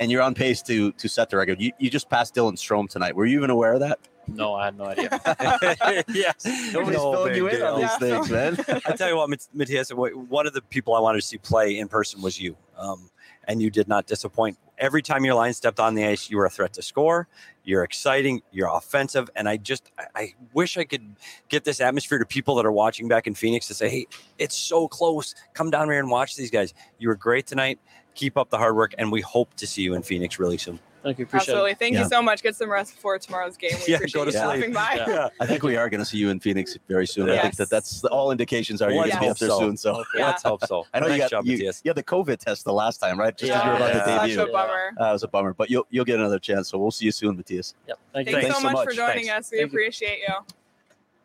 [0.00, 1.60] and you're on pace to to set the record.
[1.60, 3.14] You, you just passed Dylan Strome tonight.
[3.14, 4.00] Were you even aware of that?
[4.26, 5.08] No, I had no idea.
[6.08, 6.44] yes.
[6.72, 8.56] Nobody's No filling big you in on these things, man.
[8.86, 11.78] I tell you what, Mat- Matias, one of the people I wanted to see play
[11.78, 12.56] in person was you.
[12.76, 13.08] Um,
[13.44, 14.58] and you did not disappoint.
[14.78, 17.28] Every time your line stepped on the ice, you were a threat to score.
[17.64, 18.42] You're exciting.
[18.52, 19.28] You're offensive.
[19.36, 21.16] And I just, I, wish I could
[21.48, 24.06] get this atmosphere to people that are watching back in Phoenix to say, hey,
[24.38, 25.34] it's so close.
[25.54, 26.74] Come down here and watch these guys.
[26.98, 27.78] You were great tonight.
[28.14, 28.94] Keep up the hard work.
[28.98, 30.78] And we hope to see you in Phoenix really soon.
[31.02, 31.24] Thank you.
[31.26, 31.70] Appreciate Absolutely.
[31.72, 31.78] it.
[31.78, 32.02] Thank Yeah.
[32.02, 32.42] you so much.
[32.42, 33.70] Get some rest before tomorrow's game.
[33.78, 34.74] We Yeah, appreciate go to you stopping sleep.
[34.74, 34.94] by.
[35.06, 35.28] Yeah.
[35.40, 37.30] I think we are going to see you in Phoenix very soon.
[37.30, 39.58] I think that that's all indications are you're going to be up there so.
[39.60, 39.76] soon.
[39.76, 40.26] So Yeah.
[40.26, 40.86] Let's hope so.
[40.92, 43.18] I know nice you got job, you, you had the COVID test the last time,
[43.18, 43.36] right?
[43.36, 43.98] Just as you were about Yeah.
[44.04, 44.42] to Such debut.
[44.42, 44.92] a bummer.
[45.00, 46.68] Uh, it was a bummer, but you'll you'll get another chance.
[46.68, 47.74] So we'll see you soon, Matias.
[47.86, 47.98] Yep.
[48.12, 48.32] Thank you.
[48.34, 49.46] Thanks, Thanks so so much, for joining Thanks.
[49.46, 49.52] us.
[49.52, 49.78] We Thank you.
[49.78, 50.34] appreciate you.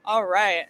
[0.05, 0.65] All right.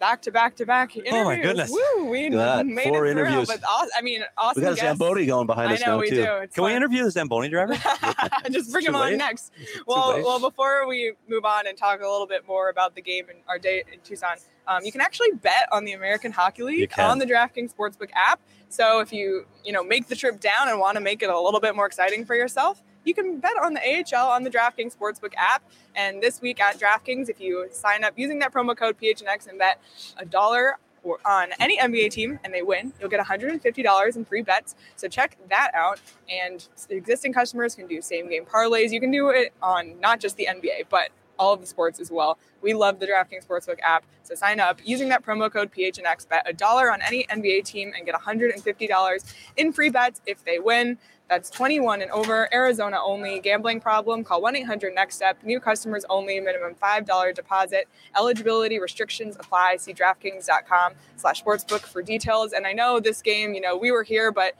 [0.00, 1.14] Back to back to back interviews.
[1.14, 1.70] Oh, my goodness.
[1.70, 3.22] Woo, we Look made Four it through.
[3.26, 3.46] interviews.
[3.48, 4.98] But aw- I mean, awesome We got a guests.
[4.98, 6.16] Zamboni going behind I us know now we too.
[6.16, 6.32] do.
[6.36, 7.74] It's Can we interview the Zamboni driver?
[8.50, 9.52] Just bring Too him on next.
[9.86, 10.24] Well, late?
[10.24, 13.40] well, before we move on and talk a little bit more about the game and
[13.46, 14.36] our day in Tucson,
[14.66, 18.40] um, you can actually bet on the American Hockey League on the DraftKings Sportsbook app.
[18.70, 21.38] So if you you know make the trip down and want to make it a
[21.38, 24.96] little bit more exciting for yourself, you can bet on the AHL on the DraftKings
[24.96, 25.64] Sportsbook app.
[25.96, 29.58] And this week at DraftKings, if you sign up using that promo code PHNX and
[29.58, 29.80] bet
[30.16, 30.78] a dollar
[31.24, 34.76] on any NBA team and they win, you'll get $150 in free bets.
[34.94, 36.00] So check that out.
[36.28, 38.92] And existing customers can do same game parlays.
[38.92, 42.12] You can do it on not just the NBA, but all of the sports as
[42.12, 42.38] well.
[42.62, 44.04] We love the DraftKings Sportsbook app.
[44.22, 47.92] So sign up using that promo code PHNX, bet a dollar on any NBA team
[47.96, 50.98] and get $150 in free bets if they win.
[51.30, 53.38] That's 21 and over, Arizona only.
[53.38, 54.24] Gambling problem?
[54.24, 55.38] Call 1 800 Next Step.
[55.44, 56.40] New customers only.
[56.40, 57.88] Minimum $5 deposit.
[58.18, 59.76] Eligibility restrictions apply.
[59.76, 62.52] See DraftKings.com slash sportsbook for details.
[62.52, 64.54] And I know this game, you know, we were here, but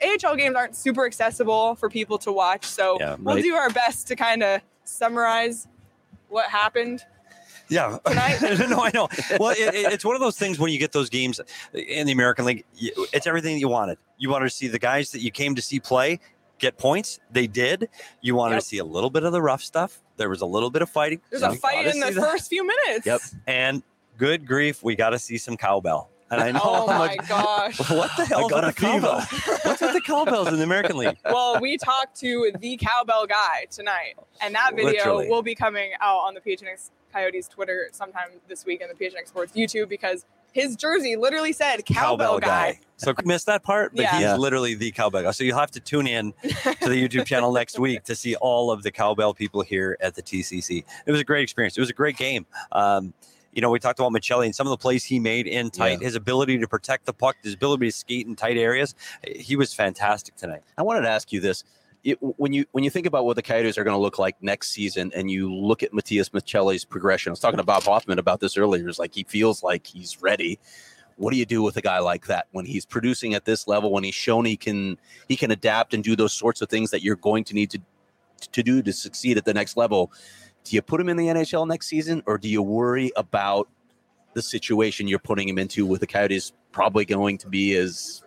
[0.00, 2.64] AHL games aren't super accessible for people to watch.
[2.64, 5.66] So Yeah, we'll do our best to kind of summarize
[6.28, 7.04] what happened.
[7.72, 7.98] Yeah,
[8.68, 9.08] no, I know.
[9.40, 11.40] Well, it, it- it's one of those things when you get those games
[11.72, 12.64] in the American League.
[13.12, 13.98] It's everything you wanted.
[14.18, 16.20] You wanted to see the guys that you came to see play
[16.58, 17.18] get points.
[17.30, 17.88] They did.
[18.20, 18.62] You wanted Yep.
[18.62, 20.00] to see a little bit of the rough stuff.
[20.16, 21.20] There was a little bit of fighting.
[21.30, 22.14] There's So a fight in the that.
[22.22, 23.06] first few minutes.
[23.06, 23.20] Yep.
[23.48, 23.82] And
[24.18, 26.08] good grief, we got to see some cowbell.
[26.32, 27.28] And I know Oh how my much.
[27.28, 27.78] gosh.
[27.90, 29.20] What the hell got a cowbell?
[29.64, 31.18] What's with the cowbells in the American League?
[31.26, 35.28] well, we talked to the cowbell guy tonight, and that video Literally.
[35.28, 39.28] will be coming out on the PHNX Coyotes Twitter sometime this week and the PHNX
[39.28, 42.78] Sports YouTube because his jersey literally said cowbell, guy.
[42.96, 44.12] So missed that part, but Yeah.
[44.12, 44.36] he's Yeah.
[44.36, 45.30] literally the cowbell guy.
[45.32, 48.70] So you'll have to tune in to the YouTube channel next week to see all
[48.70, 50.84] of the cowbell people here at the TCC.
[51.06, 51.76] It was a great experience.
[51.76, 52.44] It was a great game.
[52.70, 53.12] Um,
[53.52, 56.00] you know, we talked about Maccelli and some of the plays he made in tight,
[56.00, 56.06] Yeah.
[56.06, 58.94] his ability to protect the puck, his ability to skate in tight areas.
[59.26, 60.62] He was fantastic tonight.
[60.78, 61.64] I wanted to ask you this.
[62.04, 64.42] It, when you when you think about what the Coyotes are going to look like
[64.42, 68.18] next season, and you look at Matias Maccelli's progression, I was talking to Bob Hoffman
[68.18, 68.88] about this earlier.
[68.88, 70.58] It's like he feels like he's ready.
[71.16, 73.92] What do you do with a guy like that when he's producing at this level?
[73.92, 77.02] When he's shown he can he can adapt and do those sorts of things that
[77.02, 77.78] you're going to need to
[78.50, 80.10] to do to succeed at the next level.
[80.64, 83.68] Do you put him in the NHL next season, or do you worry about
[84.34, 88.22] the situation you're putting him into with the Coyotes probably going to be as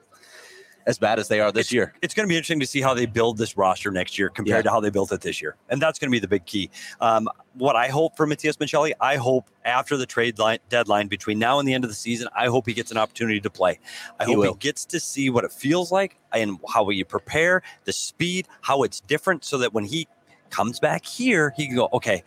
[0.88, 1.96] as bad as they are this year?
[2.04, 4.60] it's going to be interesting to see how they build this roster next year compared
[4.60, 4.70] Yeah.
[4.70, 5.56] to how they built it this year.
[5.70, 6.70] And that's going to be the big key.
[7.02, 11.40] Um, what I hope for Matias Maccelli, I hope after the trade line, deadline between
[11.40, 13.80] now and the end of the season, I hope he gets an opportunity to play.
[14.20, 14.54] I He hope will.
[14.54, 18.84] he gets to see what it feels like and how you prepare, the speed, how
[18.84, 20.08] it's different, so that when he
[20.50, 22.24] comes back here, he can go, okay,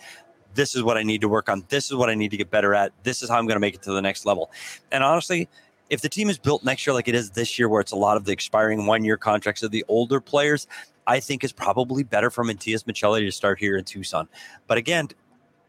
[0.55, 1.65] this is what I need to work on.
[1.69, 2.93] This is what I need to get better at.
[3.03, 4.51] This is how I'm going to make it to the next level.
[4.91, 5.49] And honestly,
[5.91, 7.97] if the team is built next year like it is this year, where it's a
[7.97, 10.67] lot of the expiring one year contracts of the older players,
[11.07, 14.29] I think is probably better for Matias Maccelli to start here in Tucson.
[14.67, 15.09] But again,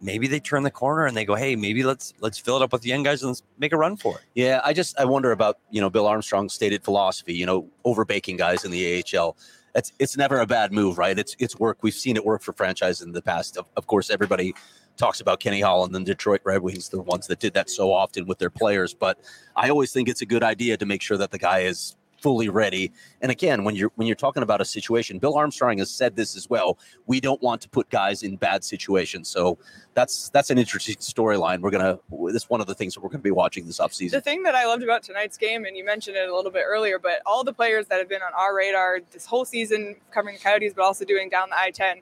[0.01, 2.73] maybe they turn the corner and they go, hey, maybe let's let's fill it up
[2.73, 4.23] with the young guys and let's make a run for it.
[4.35, 7.33] Yeah, I just I wonder about you know Bill Armstrong's stated philosophy.
[7.33, 9.37] You know, overbaking guys in the AHL.
[9.75, 11.17] It's it's never a bad move, right?
[11.17, 11.77] It's it's work.
[11.81, 13.57] We've seen it work for franchises in the past.
[13.57, 14.53] Of, of course, everybody
[14.97, 18.27] talks about Kenny Holland and Detroit Red Wings, the ones that did that so often
[18.27, 18.93] with their players.
[18.93, 19.19] But
[19.55, 22.49] I always think it's a good idea to make sure that the guy is fully
[22.49, 22.91] ready.
[23.21, 26.35] And again, when you're when you're talking about a situation, Bill Armstrong has said this
[26.35, 26.77] as well.
[27.05, 29.27] We don't want to put guys in bad situations.
[29.29, 29.57] So
[29.93, 31.61] that's that's an interesting storyline.
[31.61, 31.99] We're gonna
[32.31, 34.11] that's one of the things that we're gonna be watching this offseason.
[34.11, 36.63] The thing that I loved about tonight's game, and you mentioned it a little bit
[36.65, 40.35] earlier, but all the players that have been on our radar this whole season, covering
[40.35, 42.01] the Coyotes, but also doing down the I 10,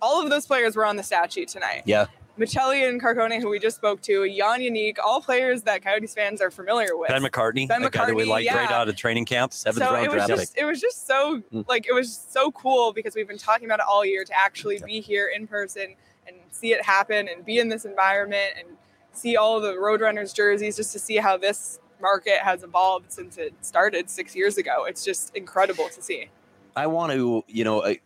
[0.00, 1.82] all of those players were on the stat sheet tonight.
[1.86, 2.06] Yeah.
[2.38, 6.40] Maccelli and Carcone, who we just spoke to, Jan Jenik, all players that Coyotes fans
[6.40, 7.08] are familiar with.
[7.08, 9.52] Ben McCartney, Ben a guy that we McCartney, liked right out of training camp.
[9.52, 10.38] Seventh so round it was draft pick.
[10.40, 11.68] just it was just so Mm.
[11.68, 14.80] like it was so cool because we've been talking about it all year to actually
[14.84, 15.94] be here in person
[16.26, 18.66] and see it happen and be in this environment and
[19.12, 23.54] see all the Roadrunners jerseys just to see how this market has evolved since it
[23.60, 24.86] started six years ago.
[24.86, 26.28] It's just incredible to see.
[26.74, 28.00] I want to, you know, I,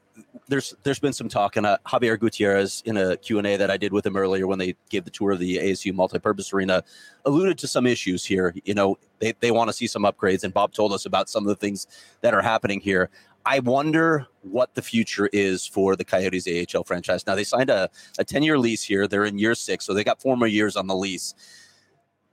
[0.49, 3.71] there's there's been some talk, and uh, Javier Gutierrez in a Q and A that
[3.71, 6.83] I did with him earlier when they gave the tour of the ASU multipurpose arena,
[7.25, 8.55] alluded to some issues here.
[8.65, 11.45] You know, they they want to see some upgrades, and Bob told us about some
[11.45, 11.87] of the things
[12.23, 13.11] that are happening here.
[13.45, 17.27] I wonder what the future is for the Coyotes AHL franchise.
[17.27, 19.07] Now they signed a, a 10 year lease here.
[19.07, 21.35] They're in year six, so they got four more years on the lease.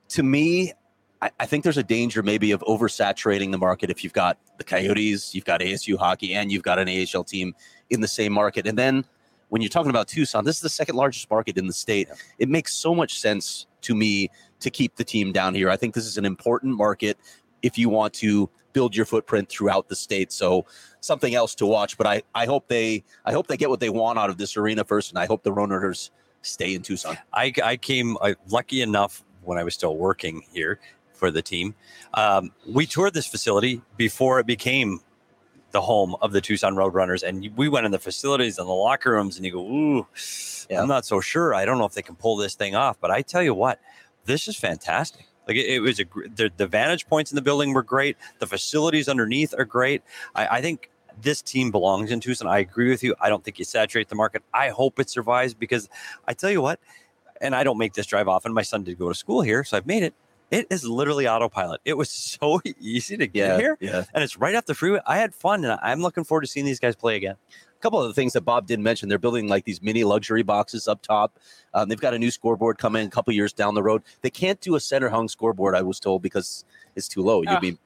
[0.09, 0.73] To me,
[1.39, 5.33] I think there's a danger maybe of oversaturating the market if you've got the Coyotes,
[5.33, 7.55] you've got ASU hockey, and you've got an AHL team
[7.89, 8.67] in the same market.
[8.67, 9.05] And then
[9.49, 12.09] when you're talking about Tucson, this is the second largest market in the state.
[12.39, 15.69] It makes so much sense to me to keep the team down here.
[15.69, 17.17] I think this is an important market
[17.61, 20.31] if you want to build your footprint throughout the state.
[20.31, 20.65] So
[20.99, 21.97] something else to watch.
[21.97, 24.57] But I, I hope they I hope they get what they want out of this
[24.57, 26.09] arena first, and I hope the Roadrunners
[26.41, 27.17] stay in Tucson.
[27.33, 30.79] I, I came uh, lucky enough when I was still working here
[31.13, 31.73] for the team.
[32.13, 34.99] Um, we toured this facility before it became
[35.75, 39.11] the home of the Tucson Roadrunners, and we went in the facilities and the locker
[39.11, 40.07] rooms, and you go, "Ooh,
[40.69, 40.81] Yeah.
[40.81, 41.53] I'm not so sure.
[41.53, 43.79] I don't know if they can pull this thing off." But I tell you what,
[44.25, 45.27] this is fantastic.
[45.47, 46.05] Like it, it was a
[46.39, 48.15] the, the vantage points in the building were great.
[48.39, 50.01] The facilities underneath are great.
[50.33, 50.89] I, I think
[51.21, 52.47] this team belongs in Tucson.
[52.47, 53.13] I agree with you.
[53.19, 54.43] I don't think you saturate the market.
[54.53, 55.89] I hope it survives because
[56.27, 56.79] I tell you what,
[57.41, 58.53] and I don't make this drive often.
[58.53, 60.13] My son did go to school here, so I've made it.
[60.51, 61.81] It is literally autopilot.
[61.85, 64.03] It was so easy to get here, yeah.
[64.13, 64.99] and it's right off the freeway.
[65.05, 67.35] I had fun, and I'm looking forward to seeing these guys play again.
[67.51, 70.43] A couple of the things that Bob didn't mention, they're building like these mini luxury
[70.43, 71.37] boxes up top.
[71.73, 74.01] Um, they've got a new scoreboard coming a couple years down the road.
[74.21, 76.63] They can't do a center hung scoreboard, I was told, because
[76.95, 77.41] it's too low.
[77.41, 77.61] You'd Ugh.
[77.61, 77.77] be,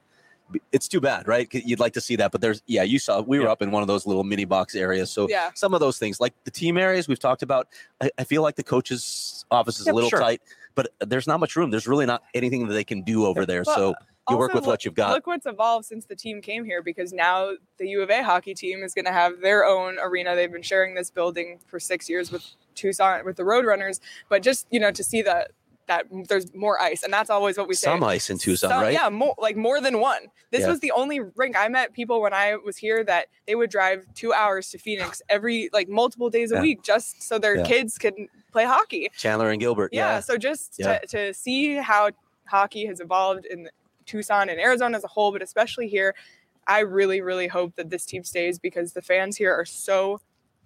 [0.72, 1.46] it's too bad, right?
[1.52, 3.52] You'd like to see that, but there's, yeah, you saw, we were Yeah.
[3.52, 5.10] up in one of those little mini box areas.
[5.10, 5.50] So Yeah.
[5.54, 7.68] some of those things, like the team areas we've talked about,
[8.00, 10.20] I, I feel like the coach's office is Yeah, a little sure.
[10.20, 10.40] tight,
[10.82, 11.70] but there's not much room.
[11.70, 13.62] There's really not anything that they can do over there.
[13.66, 13.94] Well, so
[14.30, 15.12] you work with what you've got.
[15.12, 18.54] Look what's evolved since the team came here because now the U of A hockey
[18.54, 20.34] team is going to have their own arena.
[20.34, 24.66] They've been sharing this building for six years with Tucson with the Roadrunners, but just
[24.70, 25.50] you know to see that
[25.90, 27.86] that there's more ice, and that's always what we say.
[27.86, 28.92] Some ice in Tucson, Some- right?
[28.94, 30.22] Yeah, more like more than one.
[30.52, 30.68] This Yeah.
[30.68, 34.06] was the only rink I met people when I was here that they would drive
[34.14, 36.60] two hours to Phoenix every like multiple days a Yeah.
[36.62, 37.64] week just so their Yeah.
[37.64, 38.14] kids could
[38.52, 39.92] play hockey Chandler and Gilbert.
[39.92, 40.74] yeah, so just.
[40.74, 42.10] To, to see how
[42.46, 43.68] hockey has evolved in
[44.06, 46.14] tucson and arizona as a whole but especially here
[46.66, 50.20] i really really hope that this team stays because the fans here are so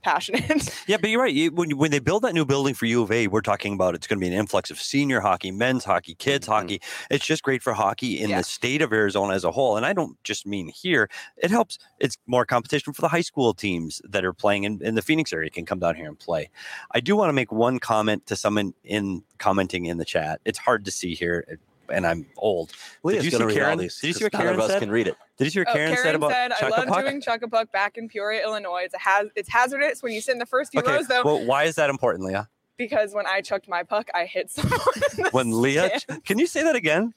[0.05, 1.33] passionate Yeah, but you're right.
[1.35, 3.95] You, when, when they build that new building for U of A, we're talking about
[3.95, 6.53] it's going to be an influx of senior hockey, men's hockey, kids Mhm.
[6.53, 6.81] hockey.
[7.11, 8.39] It's just great for hockey in Yeah.
[8.39, 9.77] the state of Arizona as a whole.
[9.77, 11.09] And I don't just mean here.
[11.39, 11.79] It helps.
[11.99, 15.33] It's more competition for the high school teams that are playing in, in the Phoenix
[15.33, 16.51] area can come down here and play.
[16.93, 20.41] I do want to make one comment to someone in commenting in the chat.
[20.45, 21.59] It's hard to see here,
[21.95, 22.73] and I'm old.
[23.03, 24.55] Leah's you gonna see read all Karen- these, did you see 'cause what none Karen
[24.55, 24.81] of us said?
[24.81, 25.17] can read it.
[25.39, 27.05] Did you hear Oh, Karen, said about said, I love Puck?
[27.05, 28.83] doing chuck a puck back in Peoria, Illinois.
[28.85, 31.23] It's a haz- it's hazardous when you sit in the first few Okay, rows though,
[31.25, 32.49] well, why is that important, Leah?
[32.77, 34.79] because when I chucked my puck, I hit someone.
[35.17, 36.25] in the When Leah, stand.
[36.25, 37.15] can you say that again?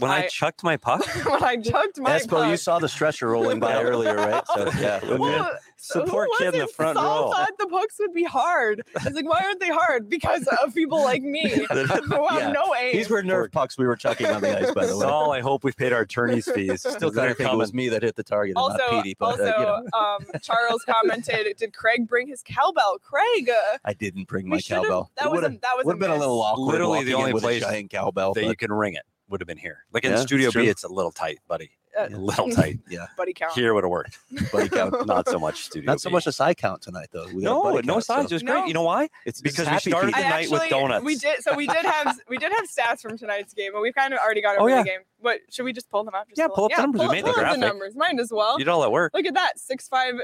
[0.00, 1.04] When I, I- chucked my puck?
[1.26, 2.22] when I chucked my puck.
[2.22, 2.50] Espo, puck.
[2.50, 4.42] you saw the stretcher rolling by earlier, right?
[4.54, 5.16] So yeah.
[5.16, 6.74] Well, so Support kid in the was it?
[6.76, 7.30] front Saul row.
[7.32, 8.82] thought the pucks would be hard.
[9.02, 10.10] He's like, why aren't they hard?
[10.10, 11.86] Because of people like me who
[12.28, 12.52] have Yeah.
[12.52, 12.92] no aim.
[12.94, 15.00] These were Nerf pucks we were chucking on the ice, by the way.
[15.02, 16.82] Saul, I hope we've paid our attorney's fees.
[16.82, 19.24] Still kind of think it was me that hit the target also, not Petey, but
[19.40, 22.98] also uh, you know, um, Charles commented, "Did Craig bring his cowbell?
[23.02, 25.10] Craig, uh, I didn't bring my cowbell.
[25.16, 26.72] That It was a, would've- that was would have been a little awkward.
[26.72, 28.34] Literally the only place a giant cowbell.
[28.34, 29.84] that but you can ring it would have been here.
[29.92, 31.70] Like in Yeah, Studio it's B, it's a little tight, buddy.
[31.98, 32.78] Uh, A little tight.
[32.88, 33.06] Yeah.
[33.16, 33.52] buddy count.
[33.52, 34.18] Here would have worked.
[34.52, 35.06] buddy count.
[35.06, 36.14] Not so much Studio Not so B.
[36.14, 37.26] much a side count tonight, though.
[37.32, 38.20] We No, buddy no count, so.
[38.20, 38.52] It was No.
[38.60, 38.68] great.
[38.68, 39.08] You know why?
[39.26, 41.04] It's because we started the I night with donuts.
[41.04, 43.94] We did so we did have we did have stats from tonight's game, but we've
[43.94, 44.82] kind of already got over Oh, yeah.
[44.82, 45.00] the game.
[45.22, 46.28] But should we just pull them up?
[46.28, 47.00] Just Yeah, pull, pull up the numbers.
[47.00, 47.60] We Pull, made the pull up graphic.
[47.60, 47.96] numbers.
[47.96, 48.58] Might as well.
[48.58, 49.12] You did all that work.
[49.14, 49.58] Look at that.
[49.58, 50.14] Six five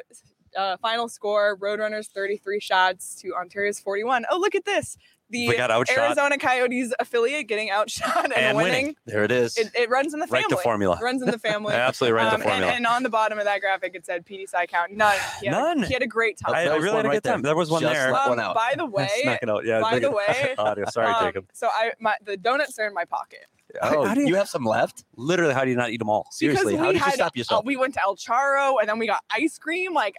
[0.56, 1.56] uh, final score.
[1.58, 4.24] Roadrunners 33 shots to Ontario's 41.
[4.30, 4.96] Oh, look at this.
[5.30, 5.98] The We got outshot.
[5.98, 8.72] Arizona Coyotes affiliate getting outshot and, And winning.
[8.72, 8.96] winning.
[9.06, 9.56] There it is.
[9.56, 10.42] It, it runs in the family.
[10.42, 10.96] Right to formula.
[11.00, 11.74] It runs in the family.
[11.74, 12.66] Absolutely right Um, to formula.
[12.68, 14.92] and, and on the bottom of that graphic, it said PD side count.
[14.92, 15.16] None.
[15.40, 15.82] He had a- None.
[15.82, 16.54] he had a great time.
[16.54, 17.42] I, That I was really one had a right good time.
[17.42, 17.48] there.
[17.50, 18.12] There was one Just there.
[18.12, 18.54] let Um, one out.
[18.54, 19.64] By the way, snuck it out.
[19.64, 20.84] Yeah, by the way, Audio.
[20.90, 21.46] Sorry, um, Jacob.
[21.52, 23.46] So I my the donuts are in my pocket.
[23.82, 25.02] oh, how do you, you- have some left?
[25.16, 26.28] Literally, how do you not eat them all?
[26.30, 27.64] Seriously, how we did you had, stop uh, yourself?
[27.64, 29.92] we went to El Charro and then we got ice cream.
[29.92, 30.14] Like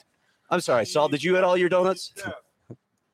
[0.50, 1.08] I'm sorry, Saul.
[1.08, 2.14] Did you eat all your donuts?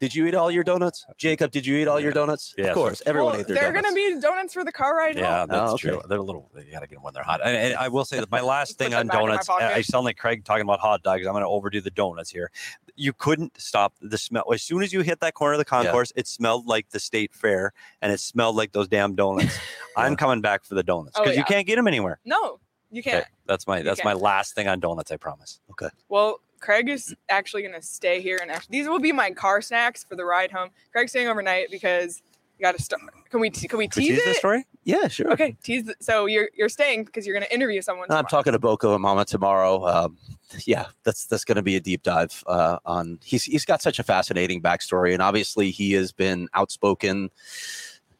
[0.03, 1.05] Did you eat all your donuts?
[1.17, 2.53] Jacob, did you eat all your donuts?
[2.57, 3.01] Yeah, of course.
[3.05, 3.95] Everyone well, ate their they're donuts.
[3.95, 5.47] gonna be donuts for the car ride Yeah, home.
[5.47, 5.87] that's Oh, okay.
[5.91, 6.01] true.
[6.09, 6.51] They're a little.
[6.57, 7.39] You gotta get them when they're hot.
[7.41, 9.49] And, and I will say that my last thing on back in my donuts.
[9.49, 11.25] I sound like Craig talking about hot dogs.
[11.25, 12.51] I'm going to overdo the donuts here.
[12.97, 14.43] You couldn't stop the smell.
[14.53, 17.33] As soon as you hit that corner of the concourse, it smelled like the state
[17.33, 19.57] fair, and it smelled like those damn donuts.
[19.95, 21.39] I'm coming back for the donuts Oh, because yeah.
[21.39, 22.19] you can't get them anywhere.
[22.25, 22.59] No,
[22.91, 23.19] you can't.
[23.21, 24.21] Okay, that's my You that's my can't.
[24.21, 25.11] last thing on donuts.
[25.11, 25.61] I promise.
[25.71, 25.87] Okay.
[26.09, 29.61] Well, Craig is actually going to stay here, and actually, these will be my car
[29.61, 30.69] snacks for the ride home.
[30.93, 32.21] Craig's staying overnight because
[32.57, 33.01] you got to start.
[33.29, 34.65] Can we can we tease tease this story?
[34.85, 35.29] Yeah, sure.
[35.33, 35.83] Okay, tease.
[35.83, 38.09] The, so you're you're staying because you're going to interview someone.
[38.09, 39.85] I'm talking to Boko Imama tomorrow.
[39.85, 40.17] Um,
[40.65, 43.19] yeah, that's that's going to be a deep dive uh, on.
[43.21, 47.29] He's he's got such a fascinating backstory, and obviously he has been outspoken,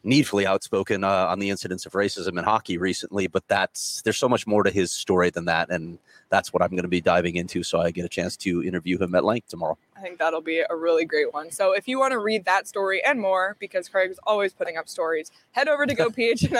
[0.04, 3.26] needfully outspoken uh, on the incidents of racism in hockey recently.
[3.26, 5.98] But that's there's so much more to his story than that, and
[6.34, 7.62] that's what I'm going to be diving into.
[7.62, 9.78] So I get a chance to interview him at length tomorrow.
[9.96, 11.52] I think that'll be a really great one.
[11.52, 14.88] So if you want to read that story and more, because Craig's always putting up
[14.88, 15.94] stories, head over to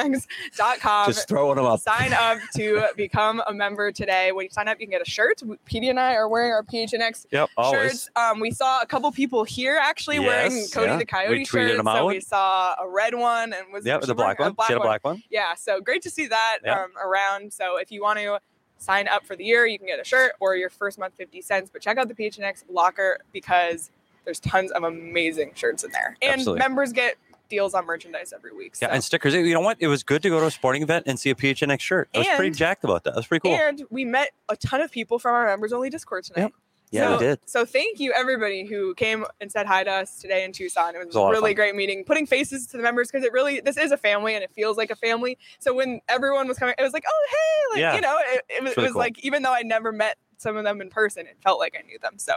[0.04, 1.06] gophnx.com.
[1.08, 1.80] Just throwing him up.
[1.80, 4.30] Sign up to become a member today.
[4.30, 5.42] When you sign up, you can get a shirt.
[5.64, 7.50] Petey and I are wearing our PHNX Yep.
[7.56, 7.80] Always.
[7.80, 8.10] shirts.
[8.14, 10.96] Um, we saw a couple people here actually wearing Cody yeah.
[10.98, 11.76] the Coyote shirts.
[11.76, 14.52] them So we saw a red one and was Yeah, the black one.
[14.52, 14.86] A black She had a one.
[14.86, 15.22] black one.
[15.30, 17.52] Yeah, so great to see that um, around.
[17.52, 18.38] So if you want to
[18.84, 21.40] sign up for the year, you can get a shirt or your first month 50
[21.40, 21.70] cents.
[21.72, 23.90] But check out the PHNX locker because
[24.24, 26.16] there's tons of amazing shirts in there.
[26.22, 26.60] And Absolutely.
[26.60, 27.16] members get
[27.48, 28.76] deals on merchandise every week.
[28.76, 28.86] So.
[28.86, 29.34] Yeah, and stickers.
[29.34, 29.76] You know what?
[29.80, 32.08] It was good to go to a sporting event and see a PHNX shirt.
[32.14, 33.10] I was pretty jacked about that.
[33.10, 33.56] That was pretty cool.
[33.56, 36.42] And we met a ton of people from our members only Discord tonight.
[36.44, 36.52] Yep.
[36.94, 37.38] Yeah, so, we did.
[37.46, 40.94] So thank you everybody who came and said hi to us today in Tucson.
[40.94, 43.10] It was, was a lot a of really great meeting, putting faces to the members
[43.10, 45.38] because it really this is a family and it feels like a family.
[45.58, 47.94] So when everyone was coming, it was like, oh hey, like Yeah.
[47.96, 49.00] you know, it, it was, really it was cool.
[49.00, 51.86] like even though I never met some of them in person, it felt like I
[51.86, 52.14] knew them.
[52.18, 52.36] So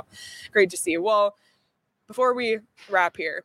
[0.52, 0.92] great to see.
[0.92, 1.02] you.
[1.04, 1.36] Well,
[2.08, 3.44] before we wrap here,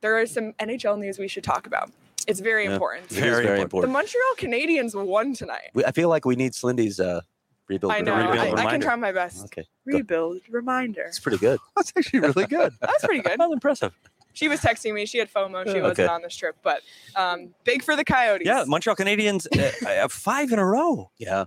[0.00, 1.90] there is some NHL news we should talk about.
[2.26, 2.72] It's very Yeah.
[2.74, 3.08] important.
[3.08, 3.90] Very very important.
[3.92, 3.98] The.
[3.98, 5.70] Montreal Canadiens won tonight.
[5.74, 7.22] We, I feel like we need Slindy's uh,
[7.68, 7.92] rebuild.
[7.92, 8.16] I know.
[8.16, 9.44] rebuild I, I can try my best.
[9.46, 11.02] Okay, Rebuild reminder.
[11.02, 11.58] it's pretty good.
[11.76, 12.72] That's actually really good.
[12.80, 13.38] That's pretty good.
[13.38, 13.92] That was impressive.
[14.34, 15.04] She was texting me.
[15.06, 15.64] She had FOMO.
[15.64, 15.80] She Okay.
[15.80, 16.80] wasn't on this trip, but
[17.16, 18.46] um, big for the Coyotes.
[18.46, 21.10] Yeah, Montreal Canadiens uh, uh, five in a row.
[21.18, 21.46] Yeah,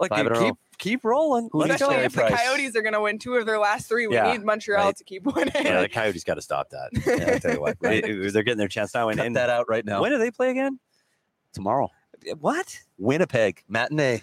[0.00, 0.58] Like Five in a keep row.
[0.78, 1.48] keep rolling.
[1.52, 1.90] Who Let's needs go.
[1.90, 2.42] to Especially if the Price.
[2.48, 4.08] Coyotes are going to win two of their last three.
[4.08, 4.96] We Yeah, need Montreal right.
[4.96, 5.52] to keep winning.
[5.54, 6.90] Yeah, the Coyotes got to stop that.
[7.06, 9.10] Yeah, I tell you what, they, they're getting their chance now.
[9.10, 10.00] And, cut and that out right now.
[10.02, 10.80] when do they play again?
[11.52, 11.88] Tomorrow,
[12.40, 12.80] What?
[12.98, 14.22] Winnipeg matinee.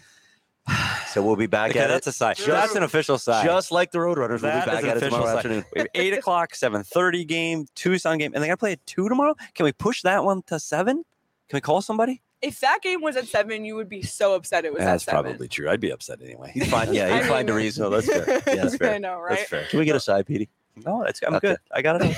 [1.10, 2.10] So we'll be back Okay, at that's it.
[2.10, 2.36] a sign.
[2.36, 3.46] Just- That's an official sign.
[3.46, 5.38] Just like the Roadrunners, we'll That be back an at it official tomorrow sign.
[5.38, 5.66] afternoon.
[5.74, 8.86] We have eight o'clock, seven thirty game, Tucson game, and they got to play at
[8.86, 9.36] two tomorrow.
[9.54, 11.06] Can we push that one to seven?
[11.50, 12.22] Can we call somebody?
[12.42, 15.12] if that game was at seven, you would be so upset it was That's at
[15.16, 15.24] seven.
[15.32, 15.68] probably true.
[15.68, 16.52] I'd be upset anyway.
[16.54, 17.84] He'd find, yeah, I he'd find a reason.
[17.84, 18.26] No, that's fair.
[18.48, 19.00] Yeah, that's I fair.
[19.00, 19.48] know, That's right?
[19.48, 19.66] fair.
[19.68, 20.50] Can we get a side, Petey?
[20.86, 21.48] No, that's, I'm Okay.
[21.48, 21.58] good.
[21.72, 22.16] I got it.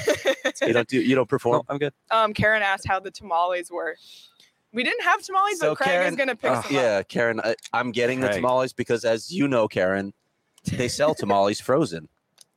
[0.61, 0.99] You don't do.
[1.01, 1.57] You don't perform.
[1.57, 1.93] No, I'm good.
[2.11, 3.95] um, Karen asked how the tamales were.
[4.77, 6.63] We didn't have tamales, So but Craig Karen- is going to pick Ugh.
[6.63, 6.81] some up.
[6.81, 10.13] Yeah, Karen, I, I'm getting the tamales because, as you know, Karen,
[10.71, 12.07] they sell tamales frozen.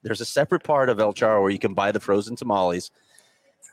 [0.03, 2.91] There's a separate part of El Charro where you can buy the frozen tamales.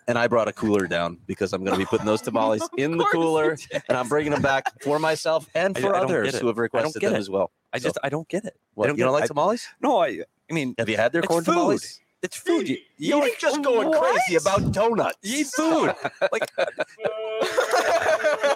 [0.10, 2.98] And I brought a cooler down because I'm going to be putting those tamales in
[2.98, 3.58] the cooler,
[3.90, 6.42] and I'm bringing them back for myself and I- for I don't others get it.
[6.42, 7.18] who have requested them it.
[7.18, 7.52] as well.
[7.74, 8.56] I just I don't get it.
[8.76, 9.68] What, don't you don't get- like I- tamales?
[9.82, 11.52] No, I I mean Have you had their corn food.
[11.52, 12.00] tamales?
[12.24, 12.68] It's food.
[12.68, 14.02] You, You ain't just going What?
[14.02, 15.18] crazy about donuts.
[15.22, 15.94] You eat food.
[16.32, 16.50] like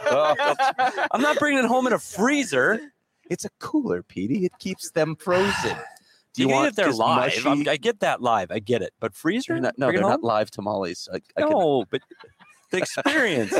[1.11, 2.79] I'm not bringing it home in a freezer.
[3.29, 4.45] It's a cooler, Petey.
[4.45, 5.77] It keeps them frozen.
[6.33, 7.45] Do You, you want if they're live.
[7.45, 8.51] I get that live.
[8.51, 8.93] I get it.
[9.01, 9.59] But freezer?
[9.59, 11.09] Not, no, they're not live tamales.
[11.11, 12.01] I, I can, No, but
[12.71, 13.51] the experience.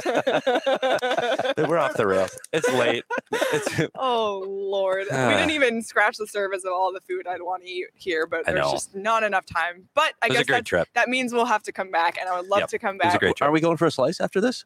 [1.70, 2.38] we're off the rails.
[2.52, 3.04] it's late.
[3.32, 5.30] It's Oh Lord, we Ah.
[5.38, 8.46] didn't even scratch the surface of all the food I'd want to eat here, but
[8.46, 9.88] there's just not enough time.
[9.94, 10.88] But I guess that, trip.
[10.96, 12.70] that means we'll have to come back, and I would love Yep.
[12.70, 13.20] to come It was a back.
[13.20, 13.48] great trip.
[13.50, 14.66] Are we going for a slice after this?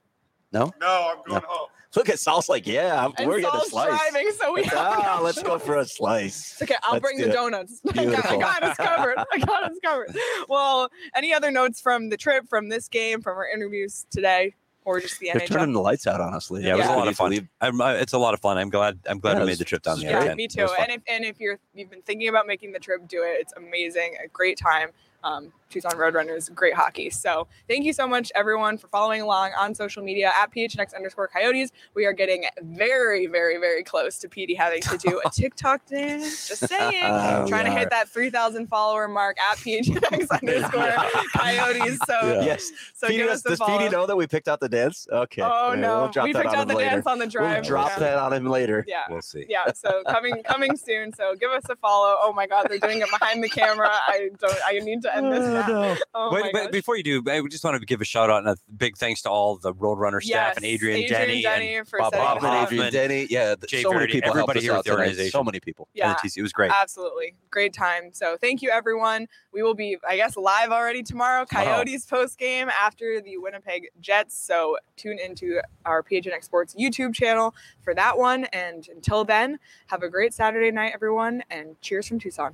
[0.51, 0.71] No.
[0.79, 1.47] No, I'm going No.
[1.47, 1.67] home.
[1.95, 3.87] Look at Sal's like, yeah, And we're getting a Saul's slice.
[4.11, 6.53] driving, so we have ah, no let's go for a slice.
[6.53, 7.33] It's okay, I'll Let's bring do the it.
[7.33, 7.81] donuts.
[7.97, 9.15] I got, I got us covered.
[9.31, 10.15] I got us covered.
[10.49, 14.99] Well, any other notes from the trip, from this game, from our interviews today, or
[14.99, 15.39] just the end?
[15.39, 15.51] They're NHL?
[15.53, 16.63] turning the lights out, honestly.
[16.63, 16.95] Yeah, it was Yeah.
[16.95, 17.49] a lot of fun.
[17.61, 18.57] I'm, I, it's a lot of fun.
[18.57, 18.99] I'm glad.
[19.09, 20.25] I'm glad Yeah, we made the trip down there.
[20.25, 20.67] Yeah, me too.
[20.79, 23.37] And if and if you're you've been thinking about making the trip, do it.
[23.39, 24.15] It's amazing.
[24.23, 24.89] A great time.
[25.23, 27.09] Um, Tucson Roadrunners, great hockey.
[27.09, 31.27] So thank you so much, everyone, for following along on social media at PHNX underscore
[31.27, 31.71] Coyotes.
[31.95, 36.47] We are getting very, very, very close to PD having to do a TikTok dance.
[36.47, 37.03] Just saying.
[37.03, 40.93] Oh, Trying to we hit that 3,000 follower mark at PHNX underscore
[41.35, 41.99] Coyotes.
[42.07, 42.41] So, Yeah.
[42.45, 42.71] Yes.
[42.93, 43.77] so Petey, give does us the does.
[43.77, 45.07] Petey know that we picked out the dance?
[45.11, 45.41] Okay.
[45.41, 46.89] Oh Yeah, no, We'll drop we picked out the later.
[46.91, 47.55] dance on the drive.
[47.61, 47.99] We'll drop Yeah.
[47.99, 48.85] that on him later.
[48.87, 49.03] Yeah.
[49.09, 49.45] We'll see.
[49.49, 52.99] yeah so coming coming soon so give us a follow oh my god they're doing
[53.01, 56.63] it behind the camera i don't i need to end this now oh Wait, my
[56.63, 58.97] but before you do, I just want to give a shout out and a big
[58.97, 62.43] thanks to all the Roadrunner staff and Yes, Adrian, Denny, and for Bob Bob this
[62.43, 62.59] and up.
[62.59, 62.81] Hoffman.
[62.87, 63.27] Adrian Denny.
[63.29, 63.55] Yeah.
[63.55, 65.31] th- Jay so many people everybody here with the organization.
[65.31, 65.87] So many people.
[65.93, 66.37] yeah the TC.
[66.37, 66.71] It was great.
[66.71, 71.45] absolutely great time so thank you everyone we will be i guess live already tomorrow
[71.45, 77.55] coyotes post game after the winnipeg jets so tune into our phnx sports youtube channel
[77.81, 82.19] for that one and until then have a great saturday night everyone and cheers from
[82.19, 82.53] tucson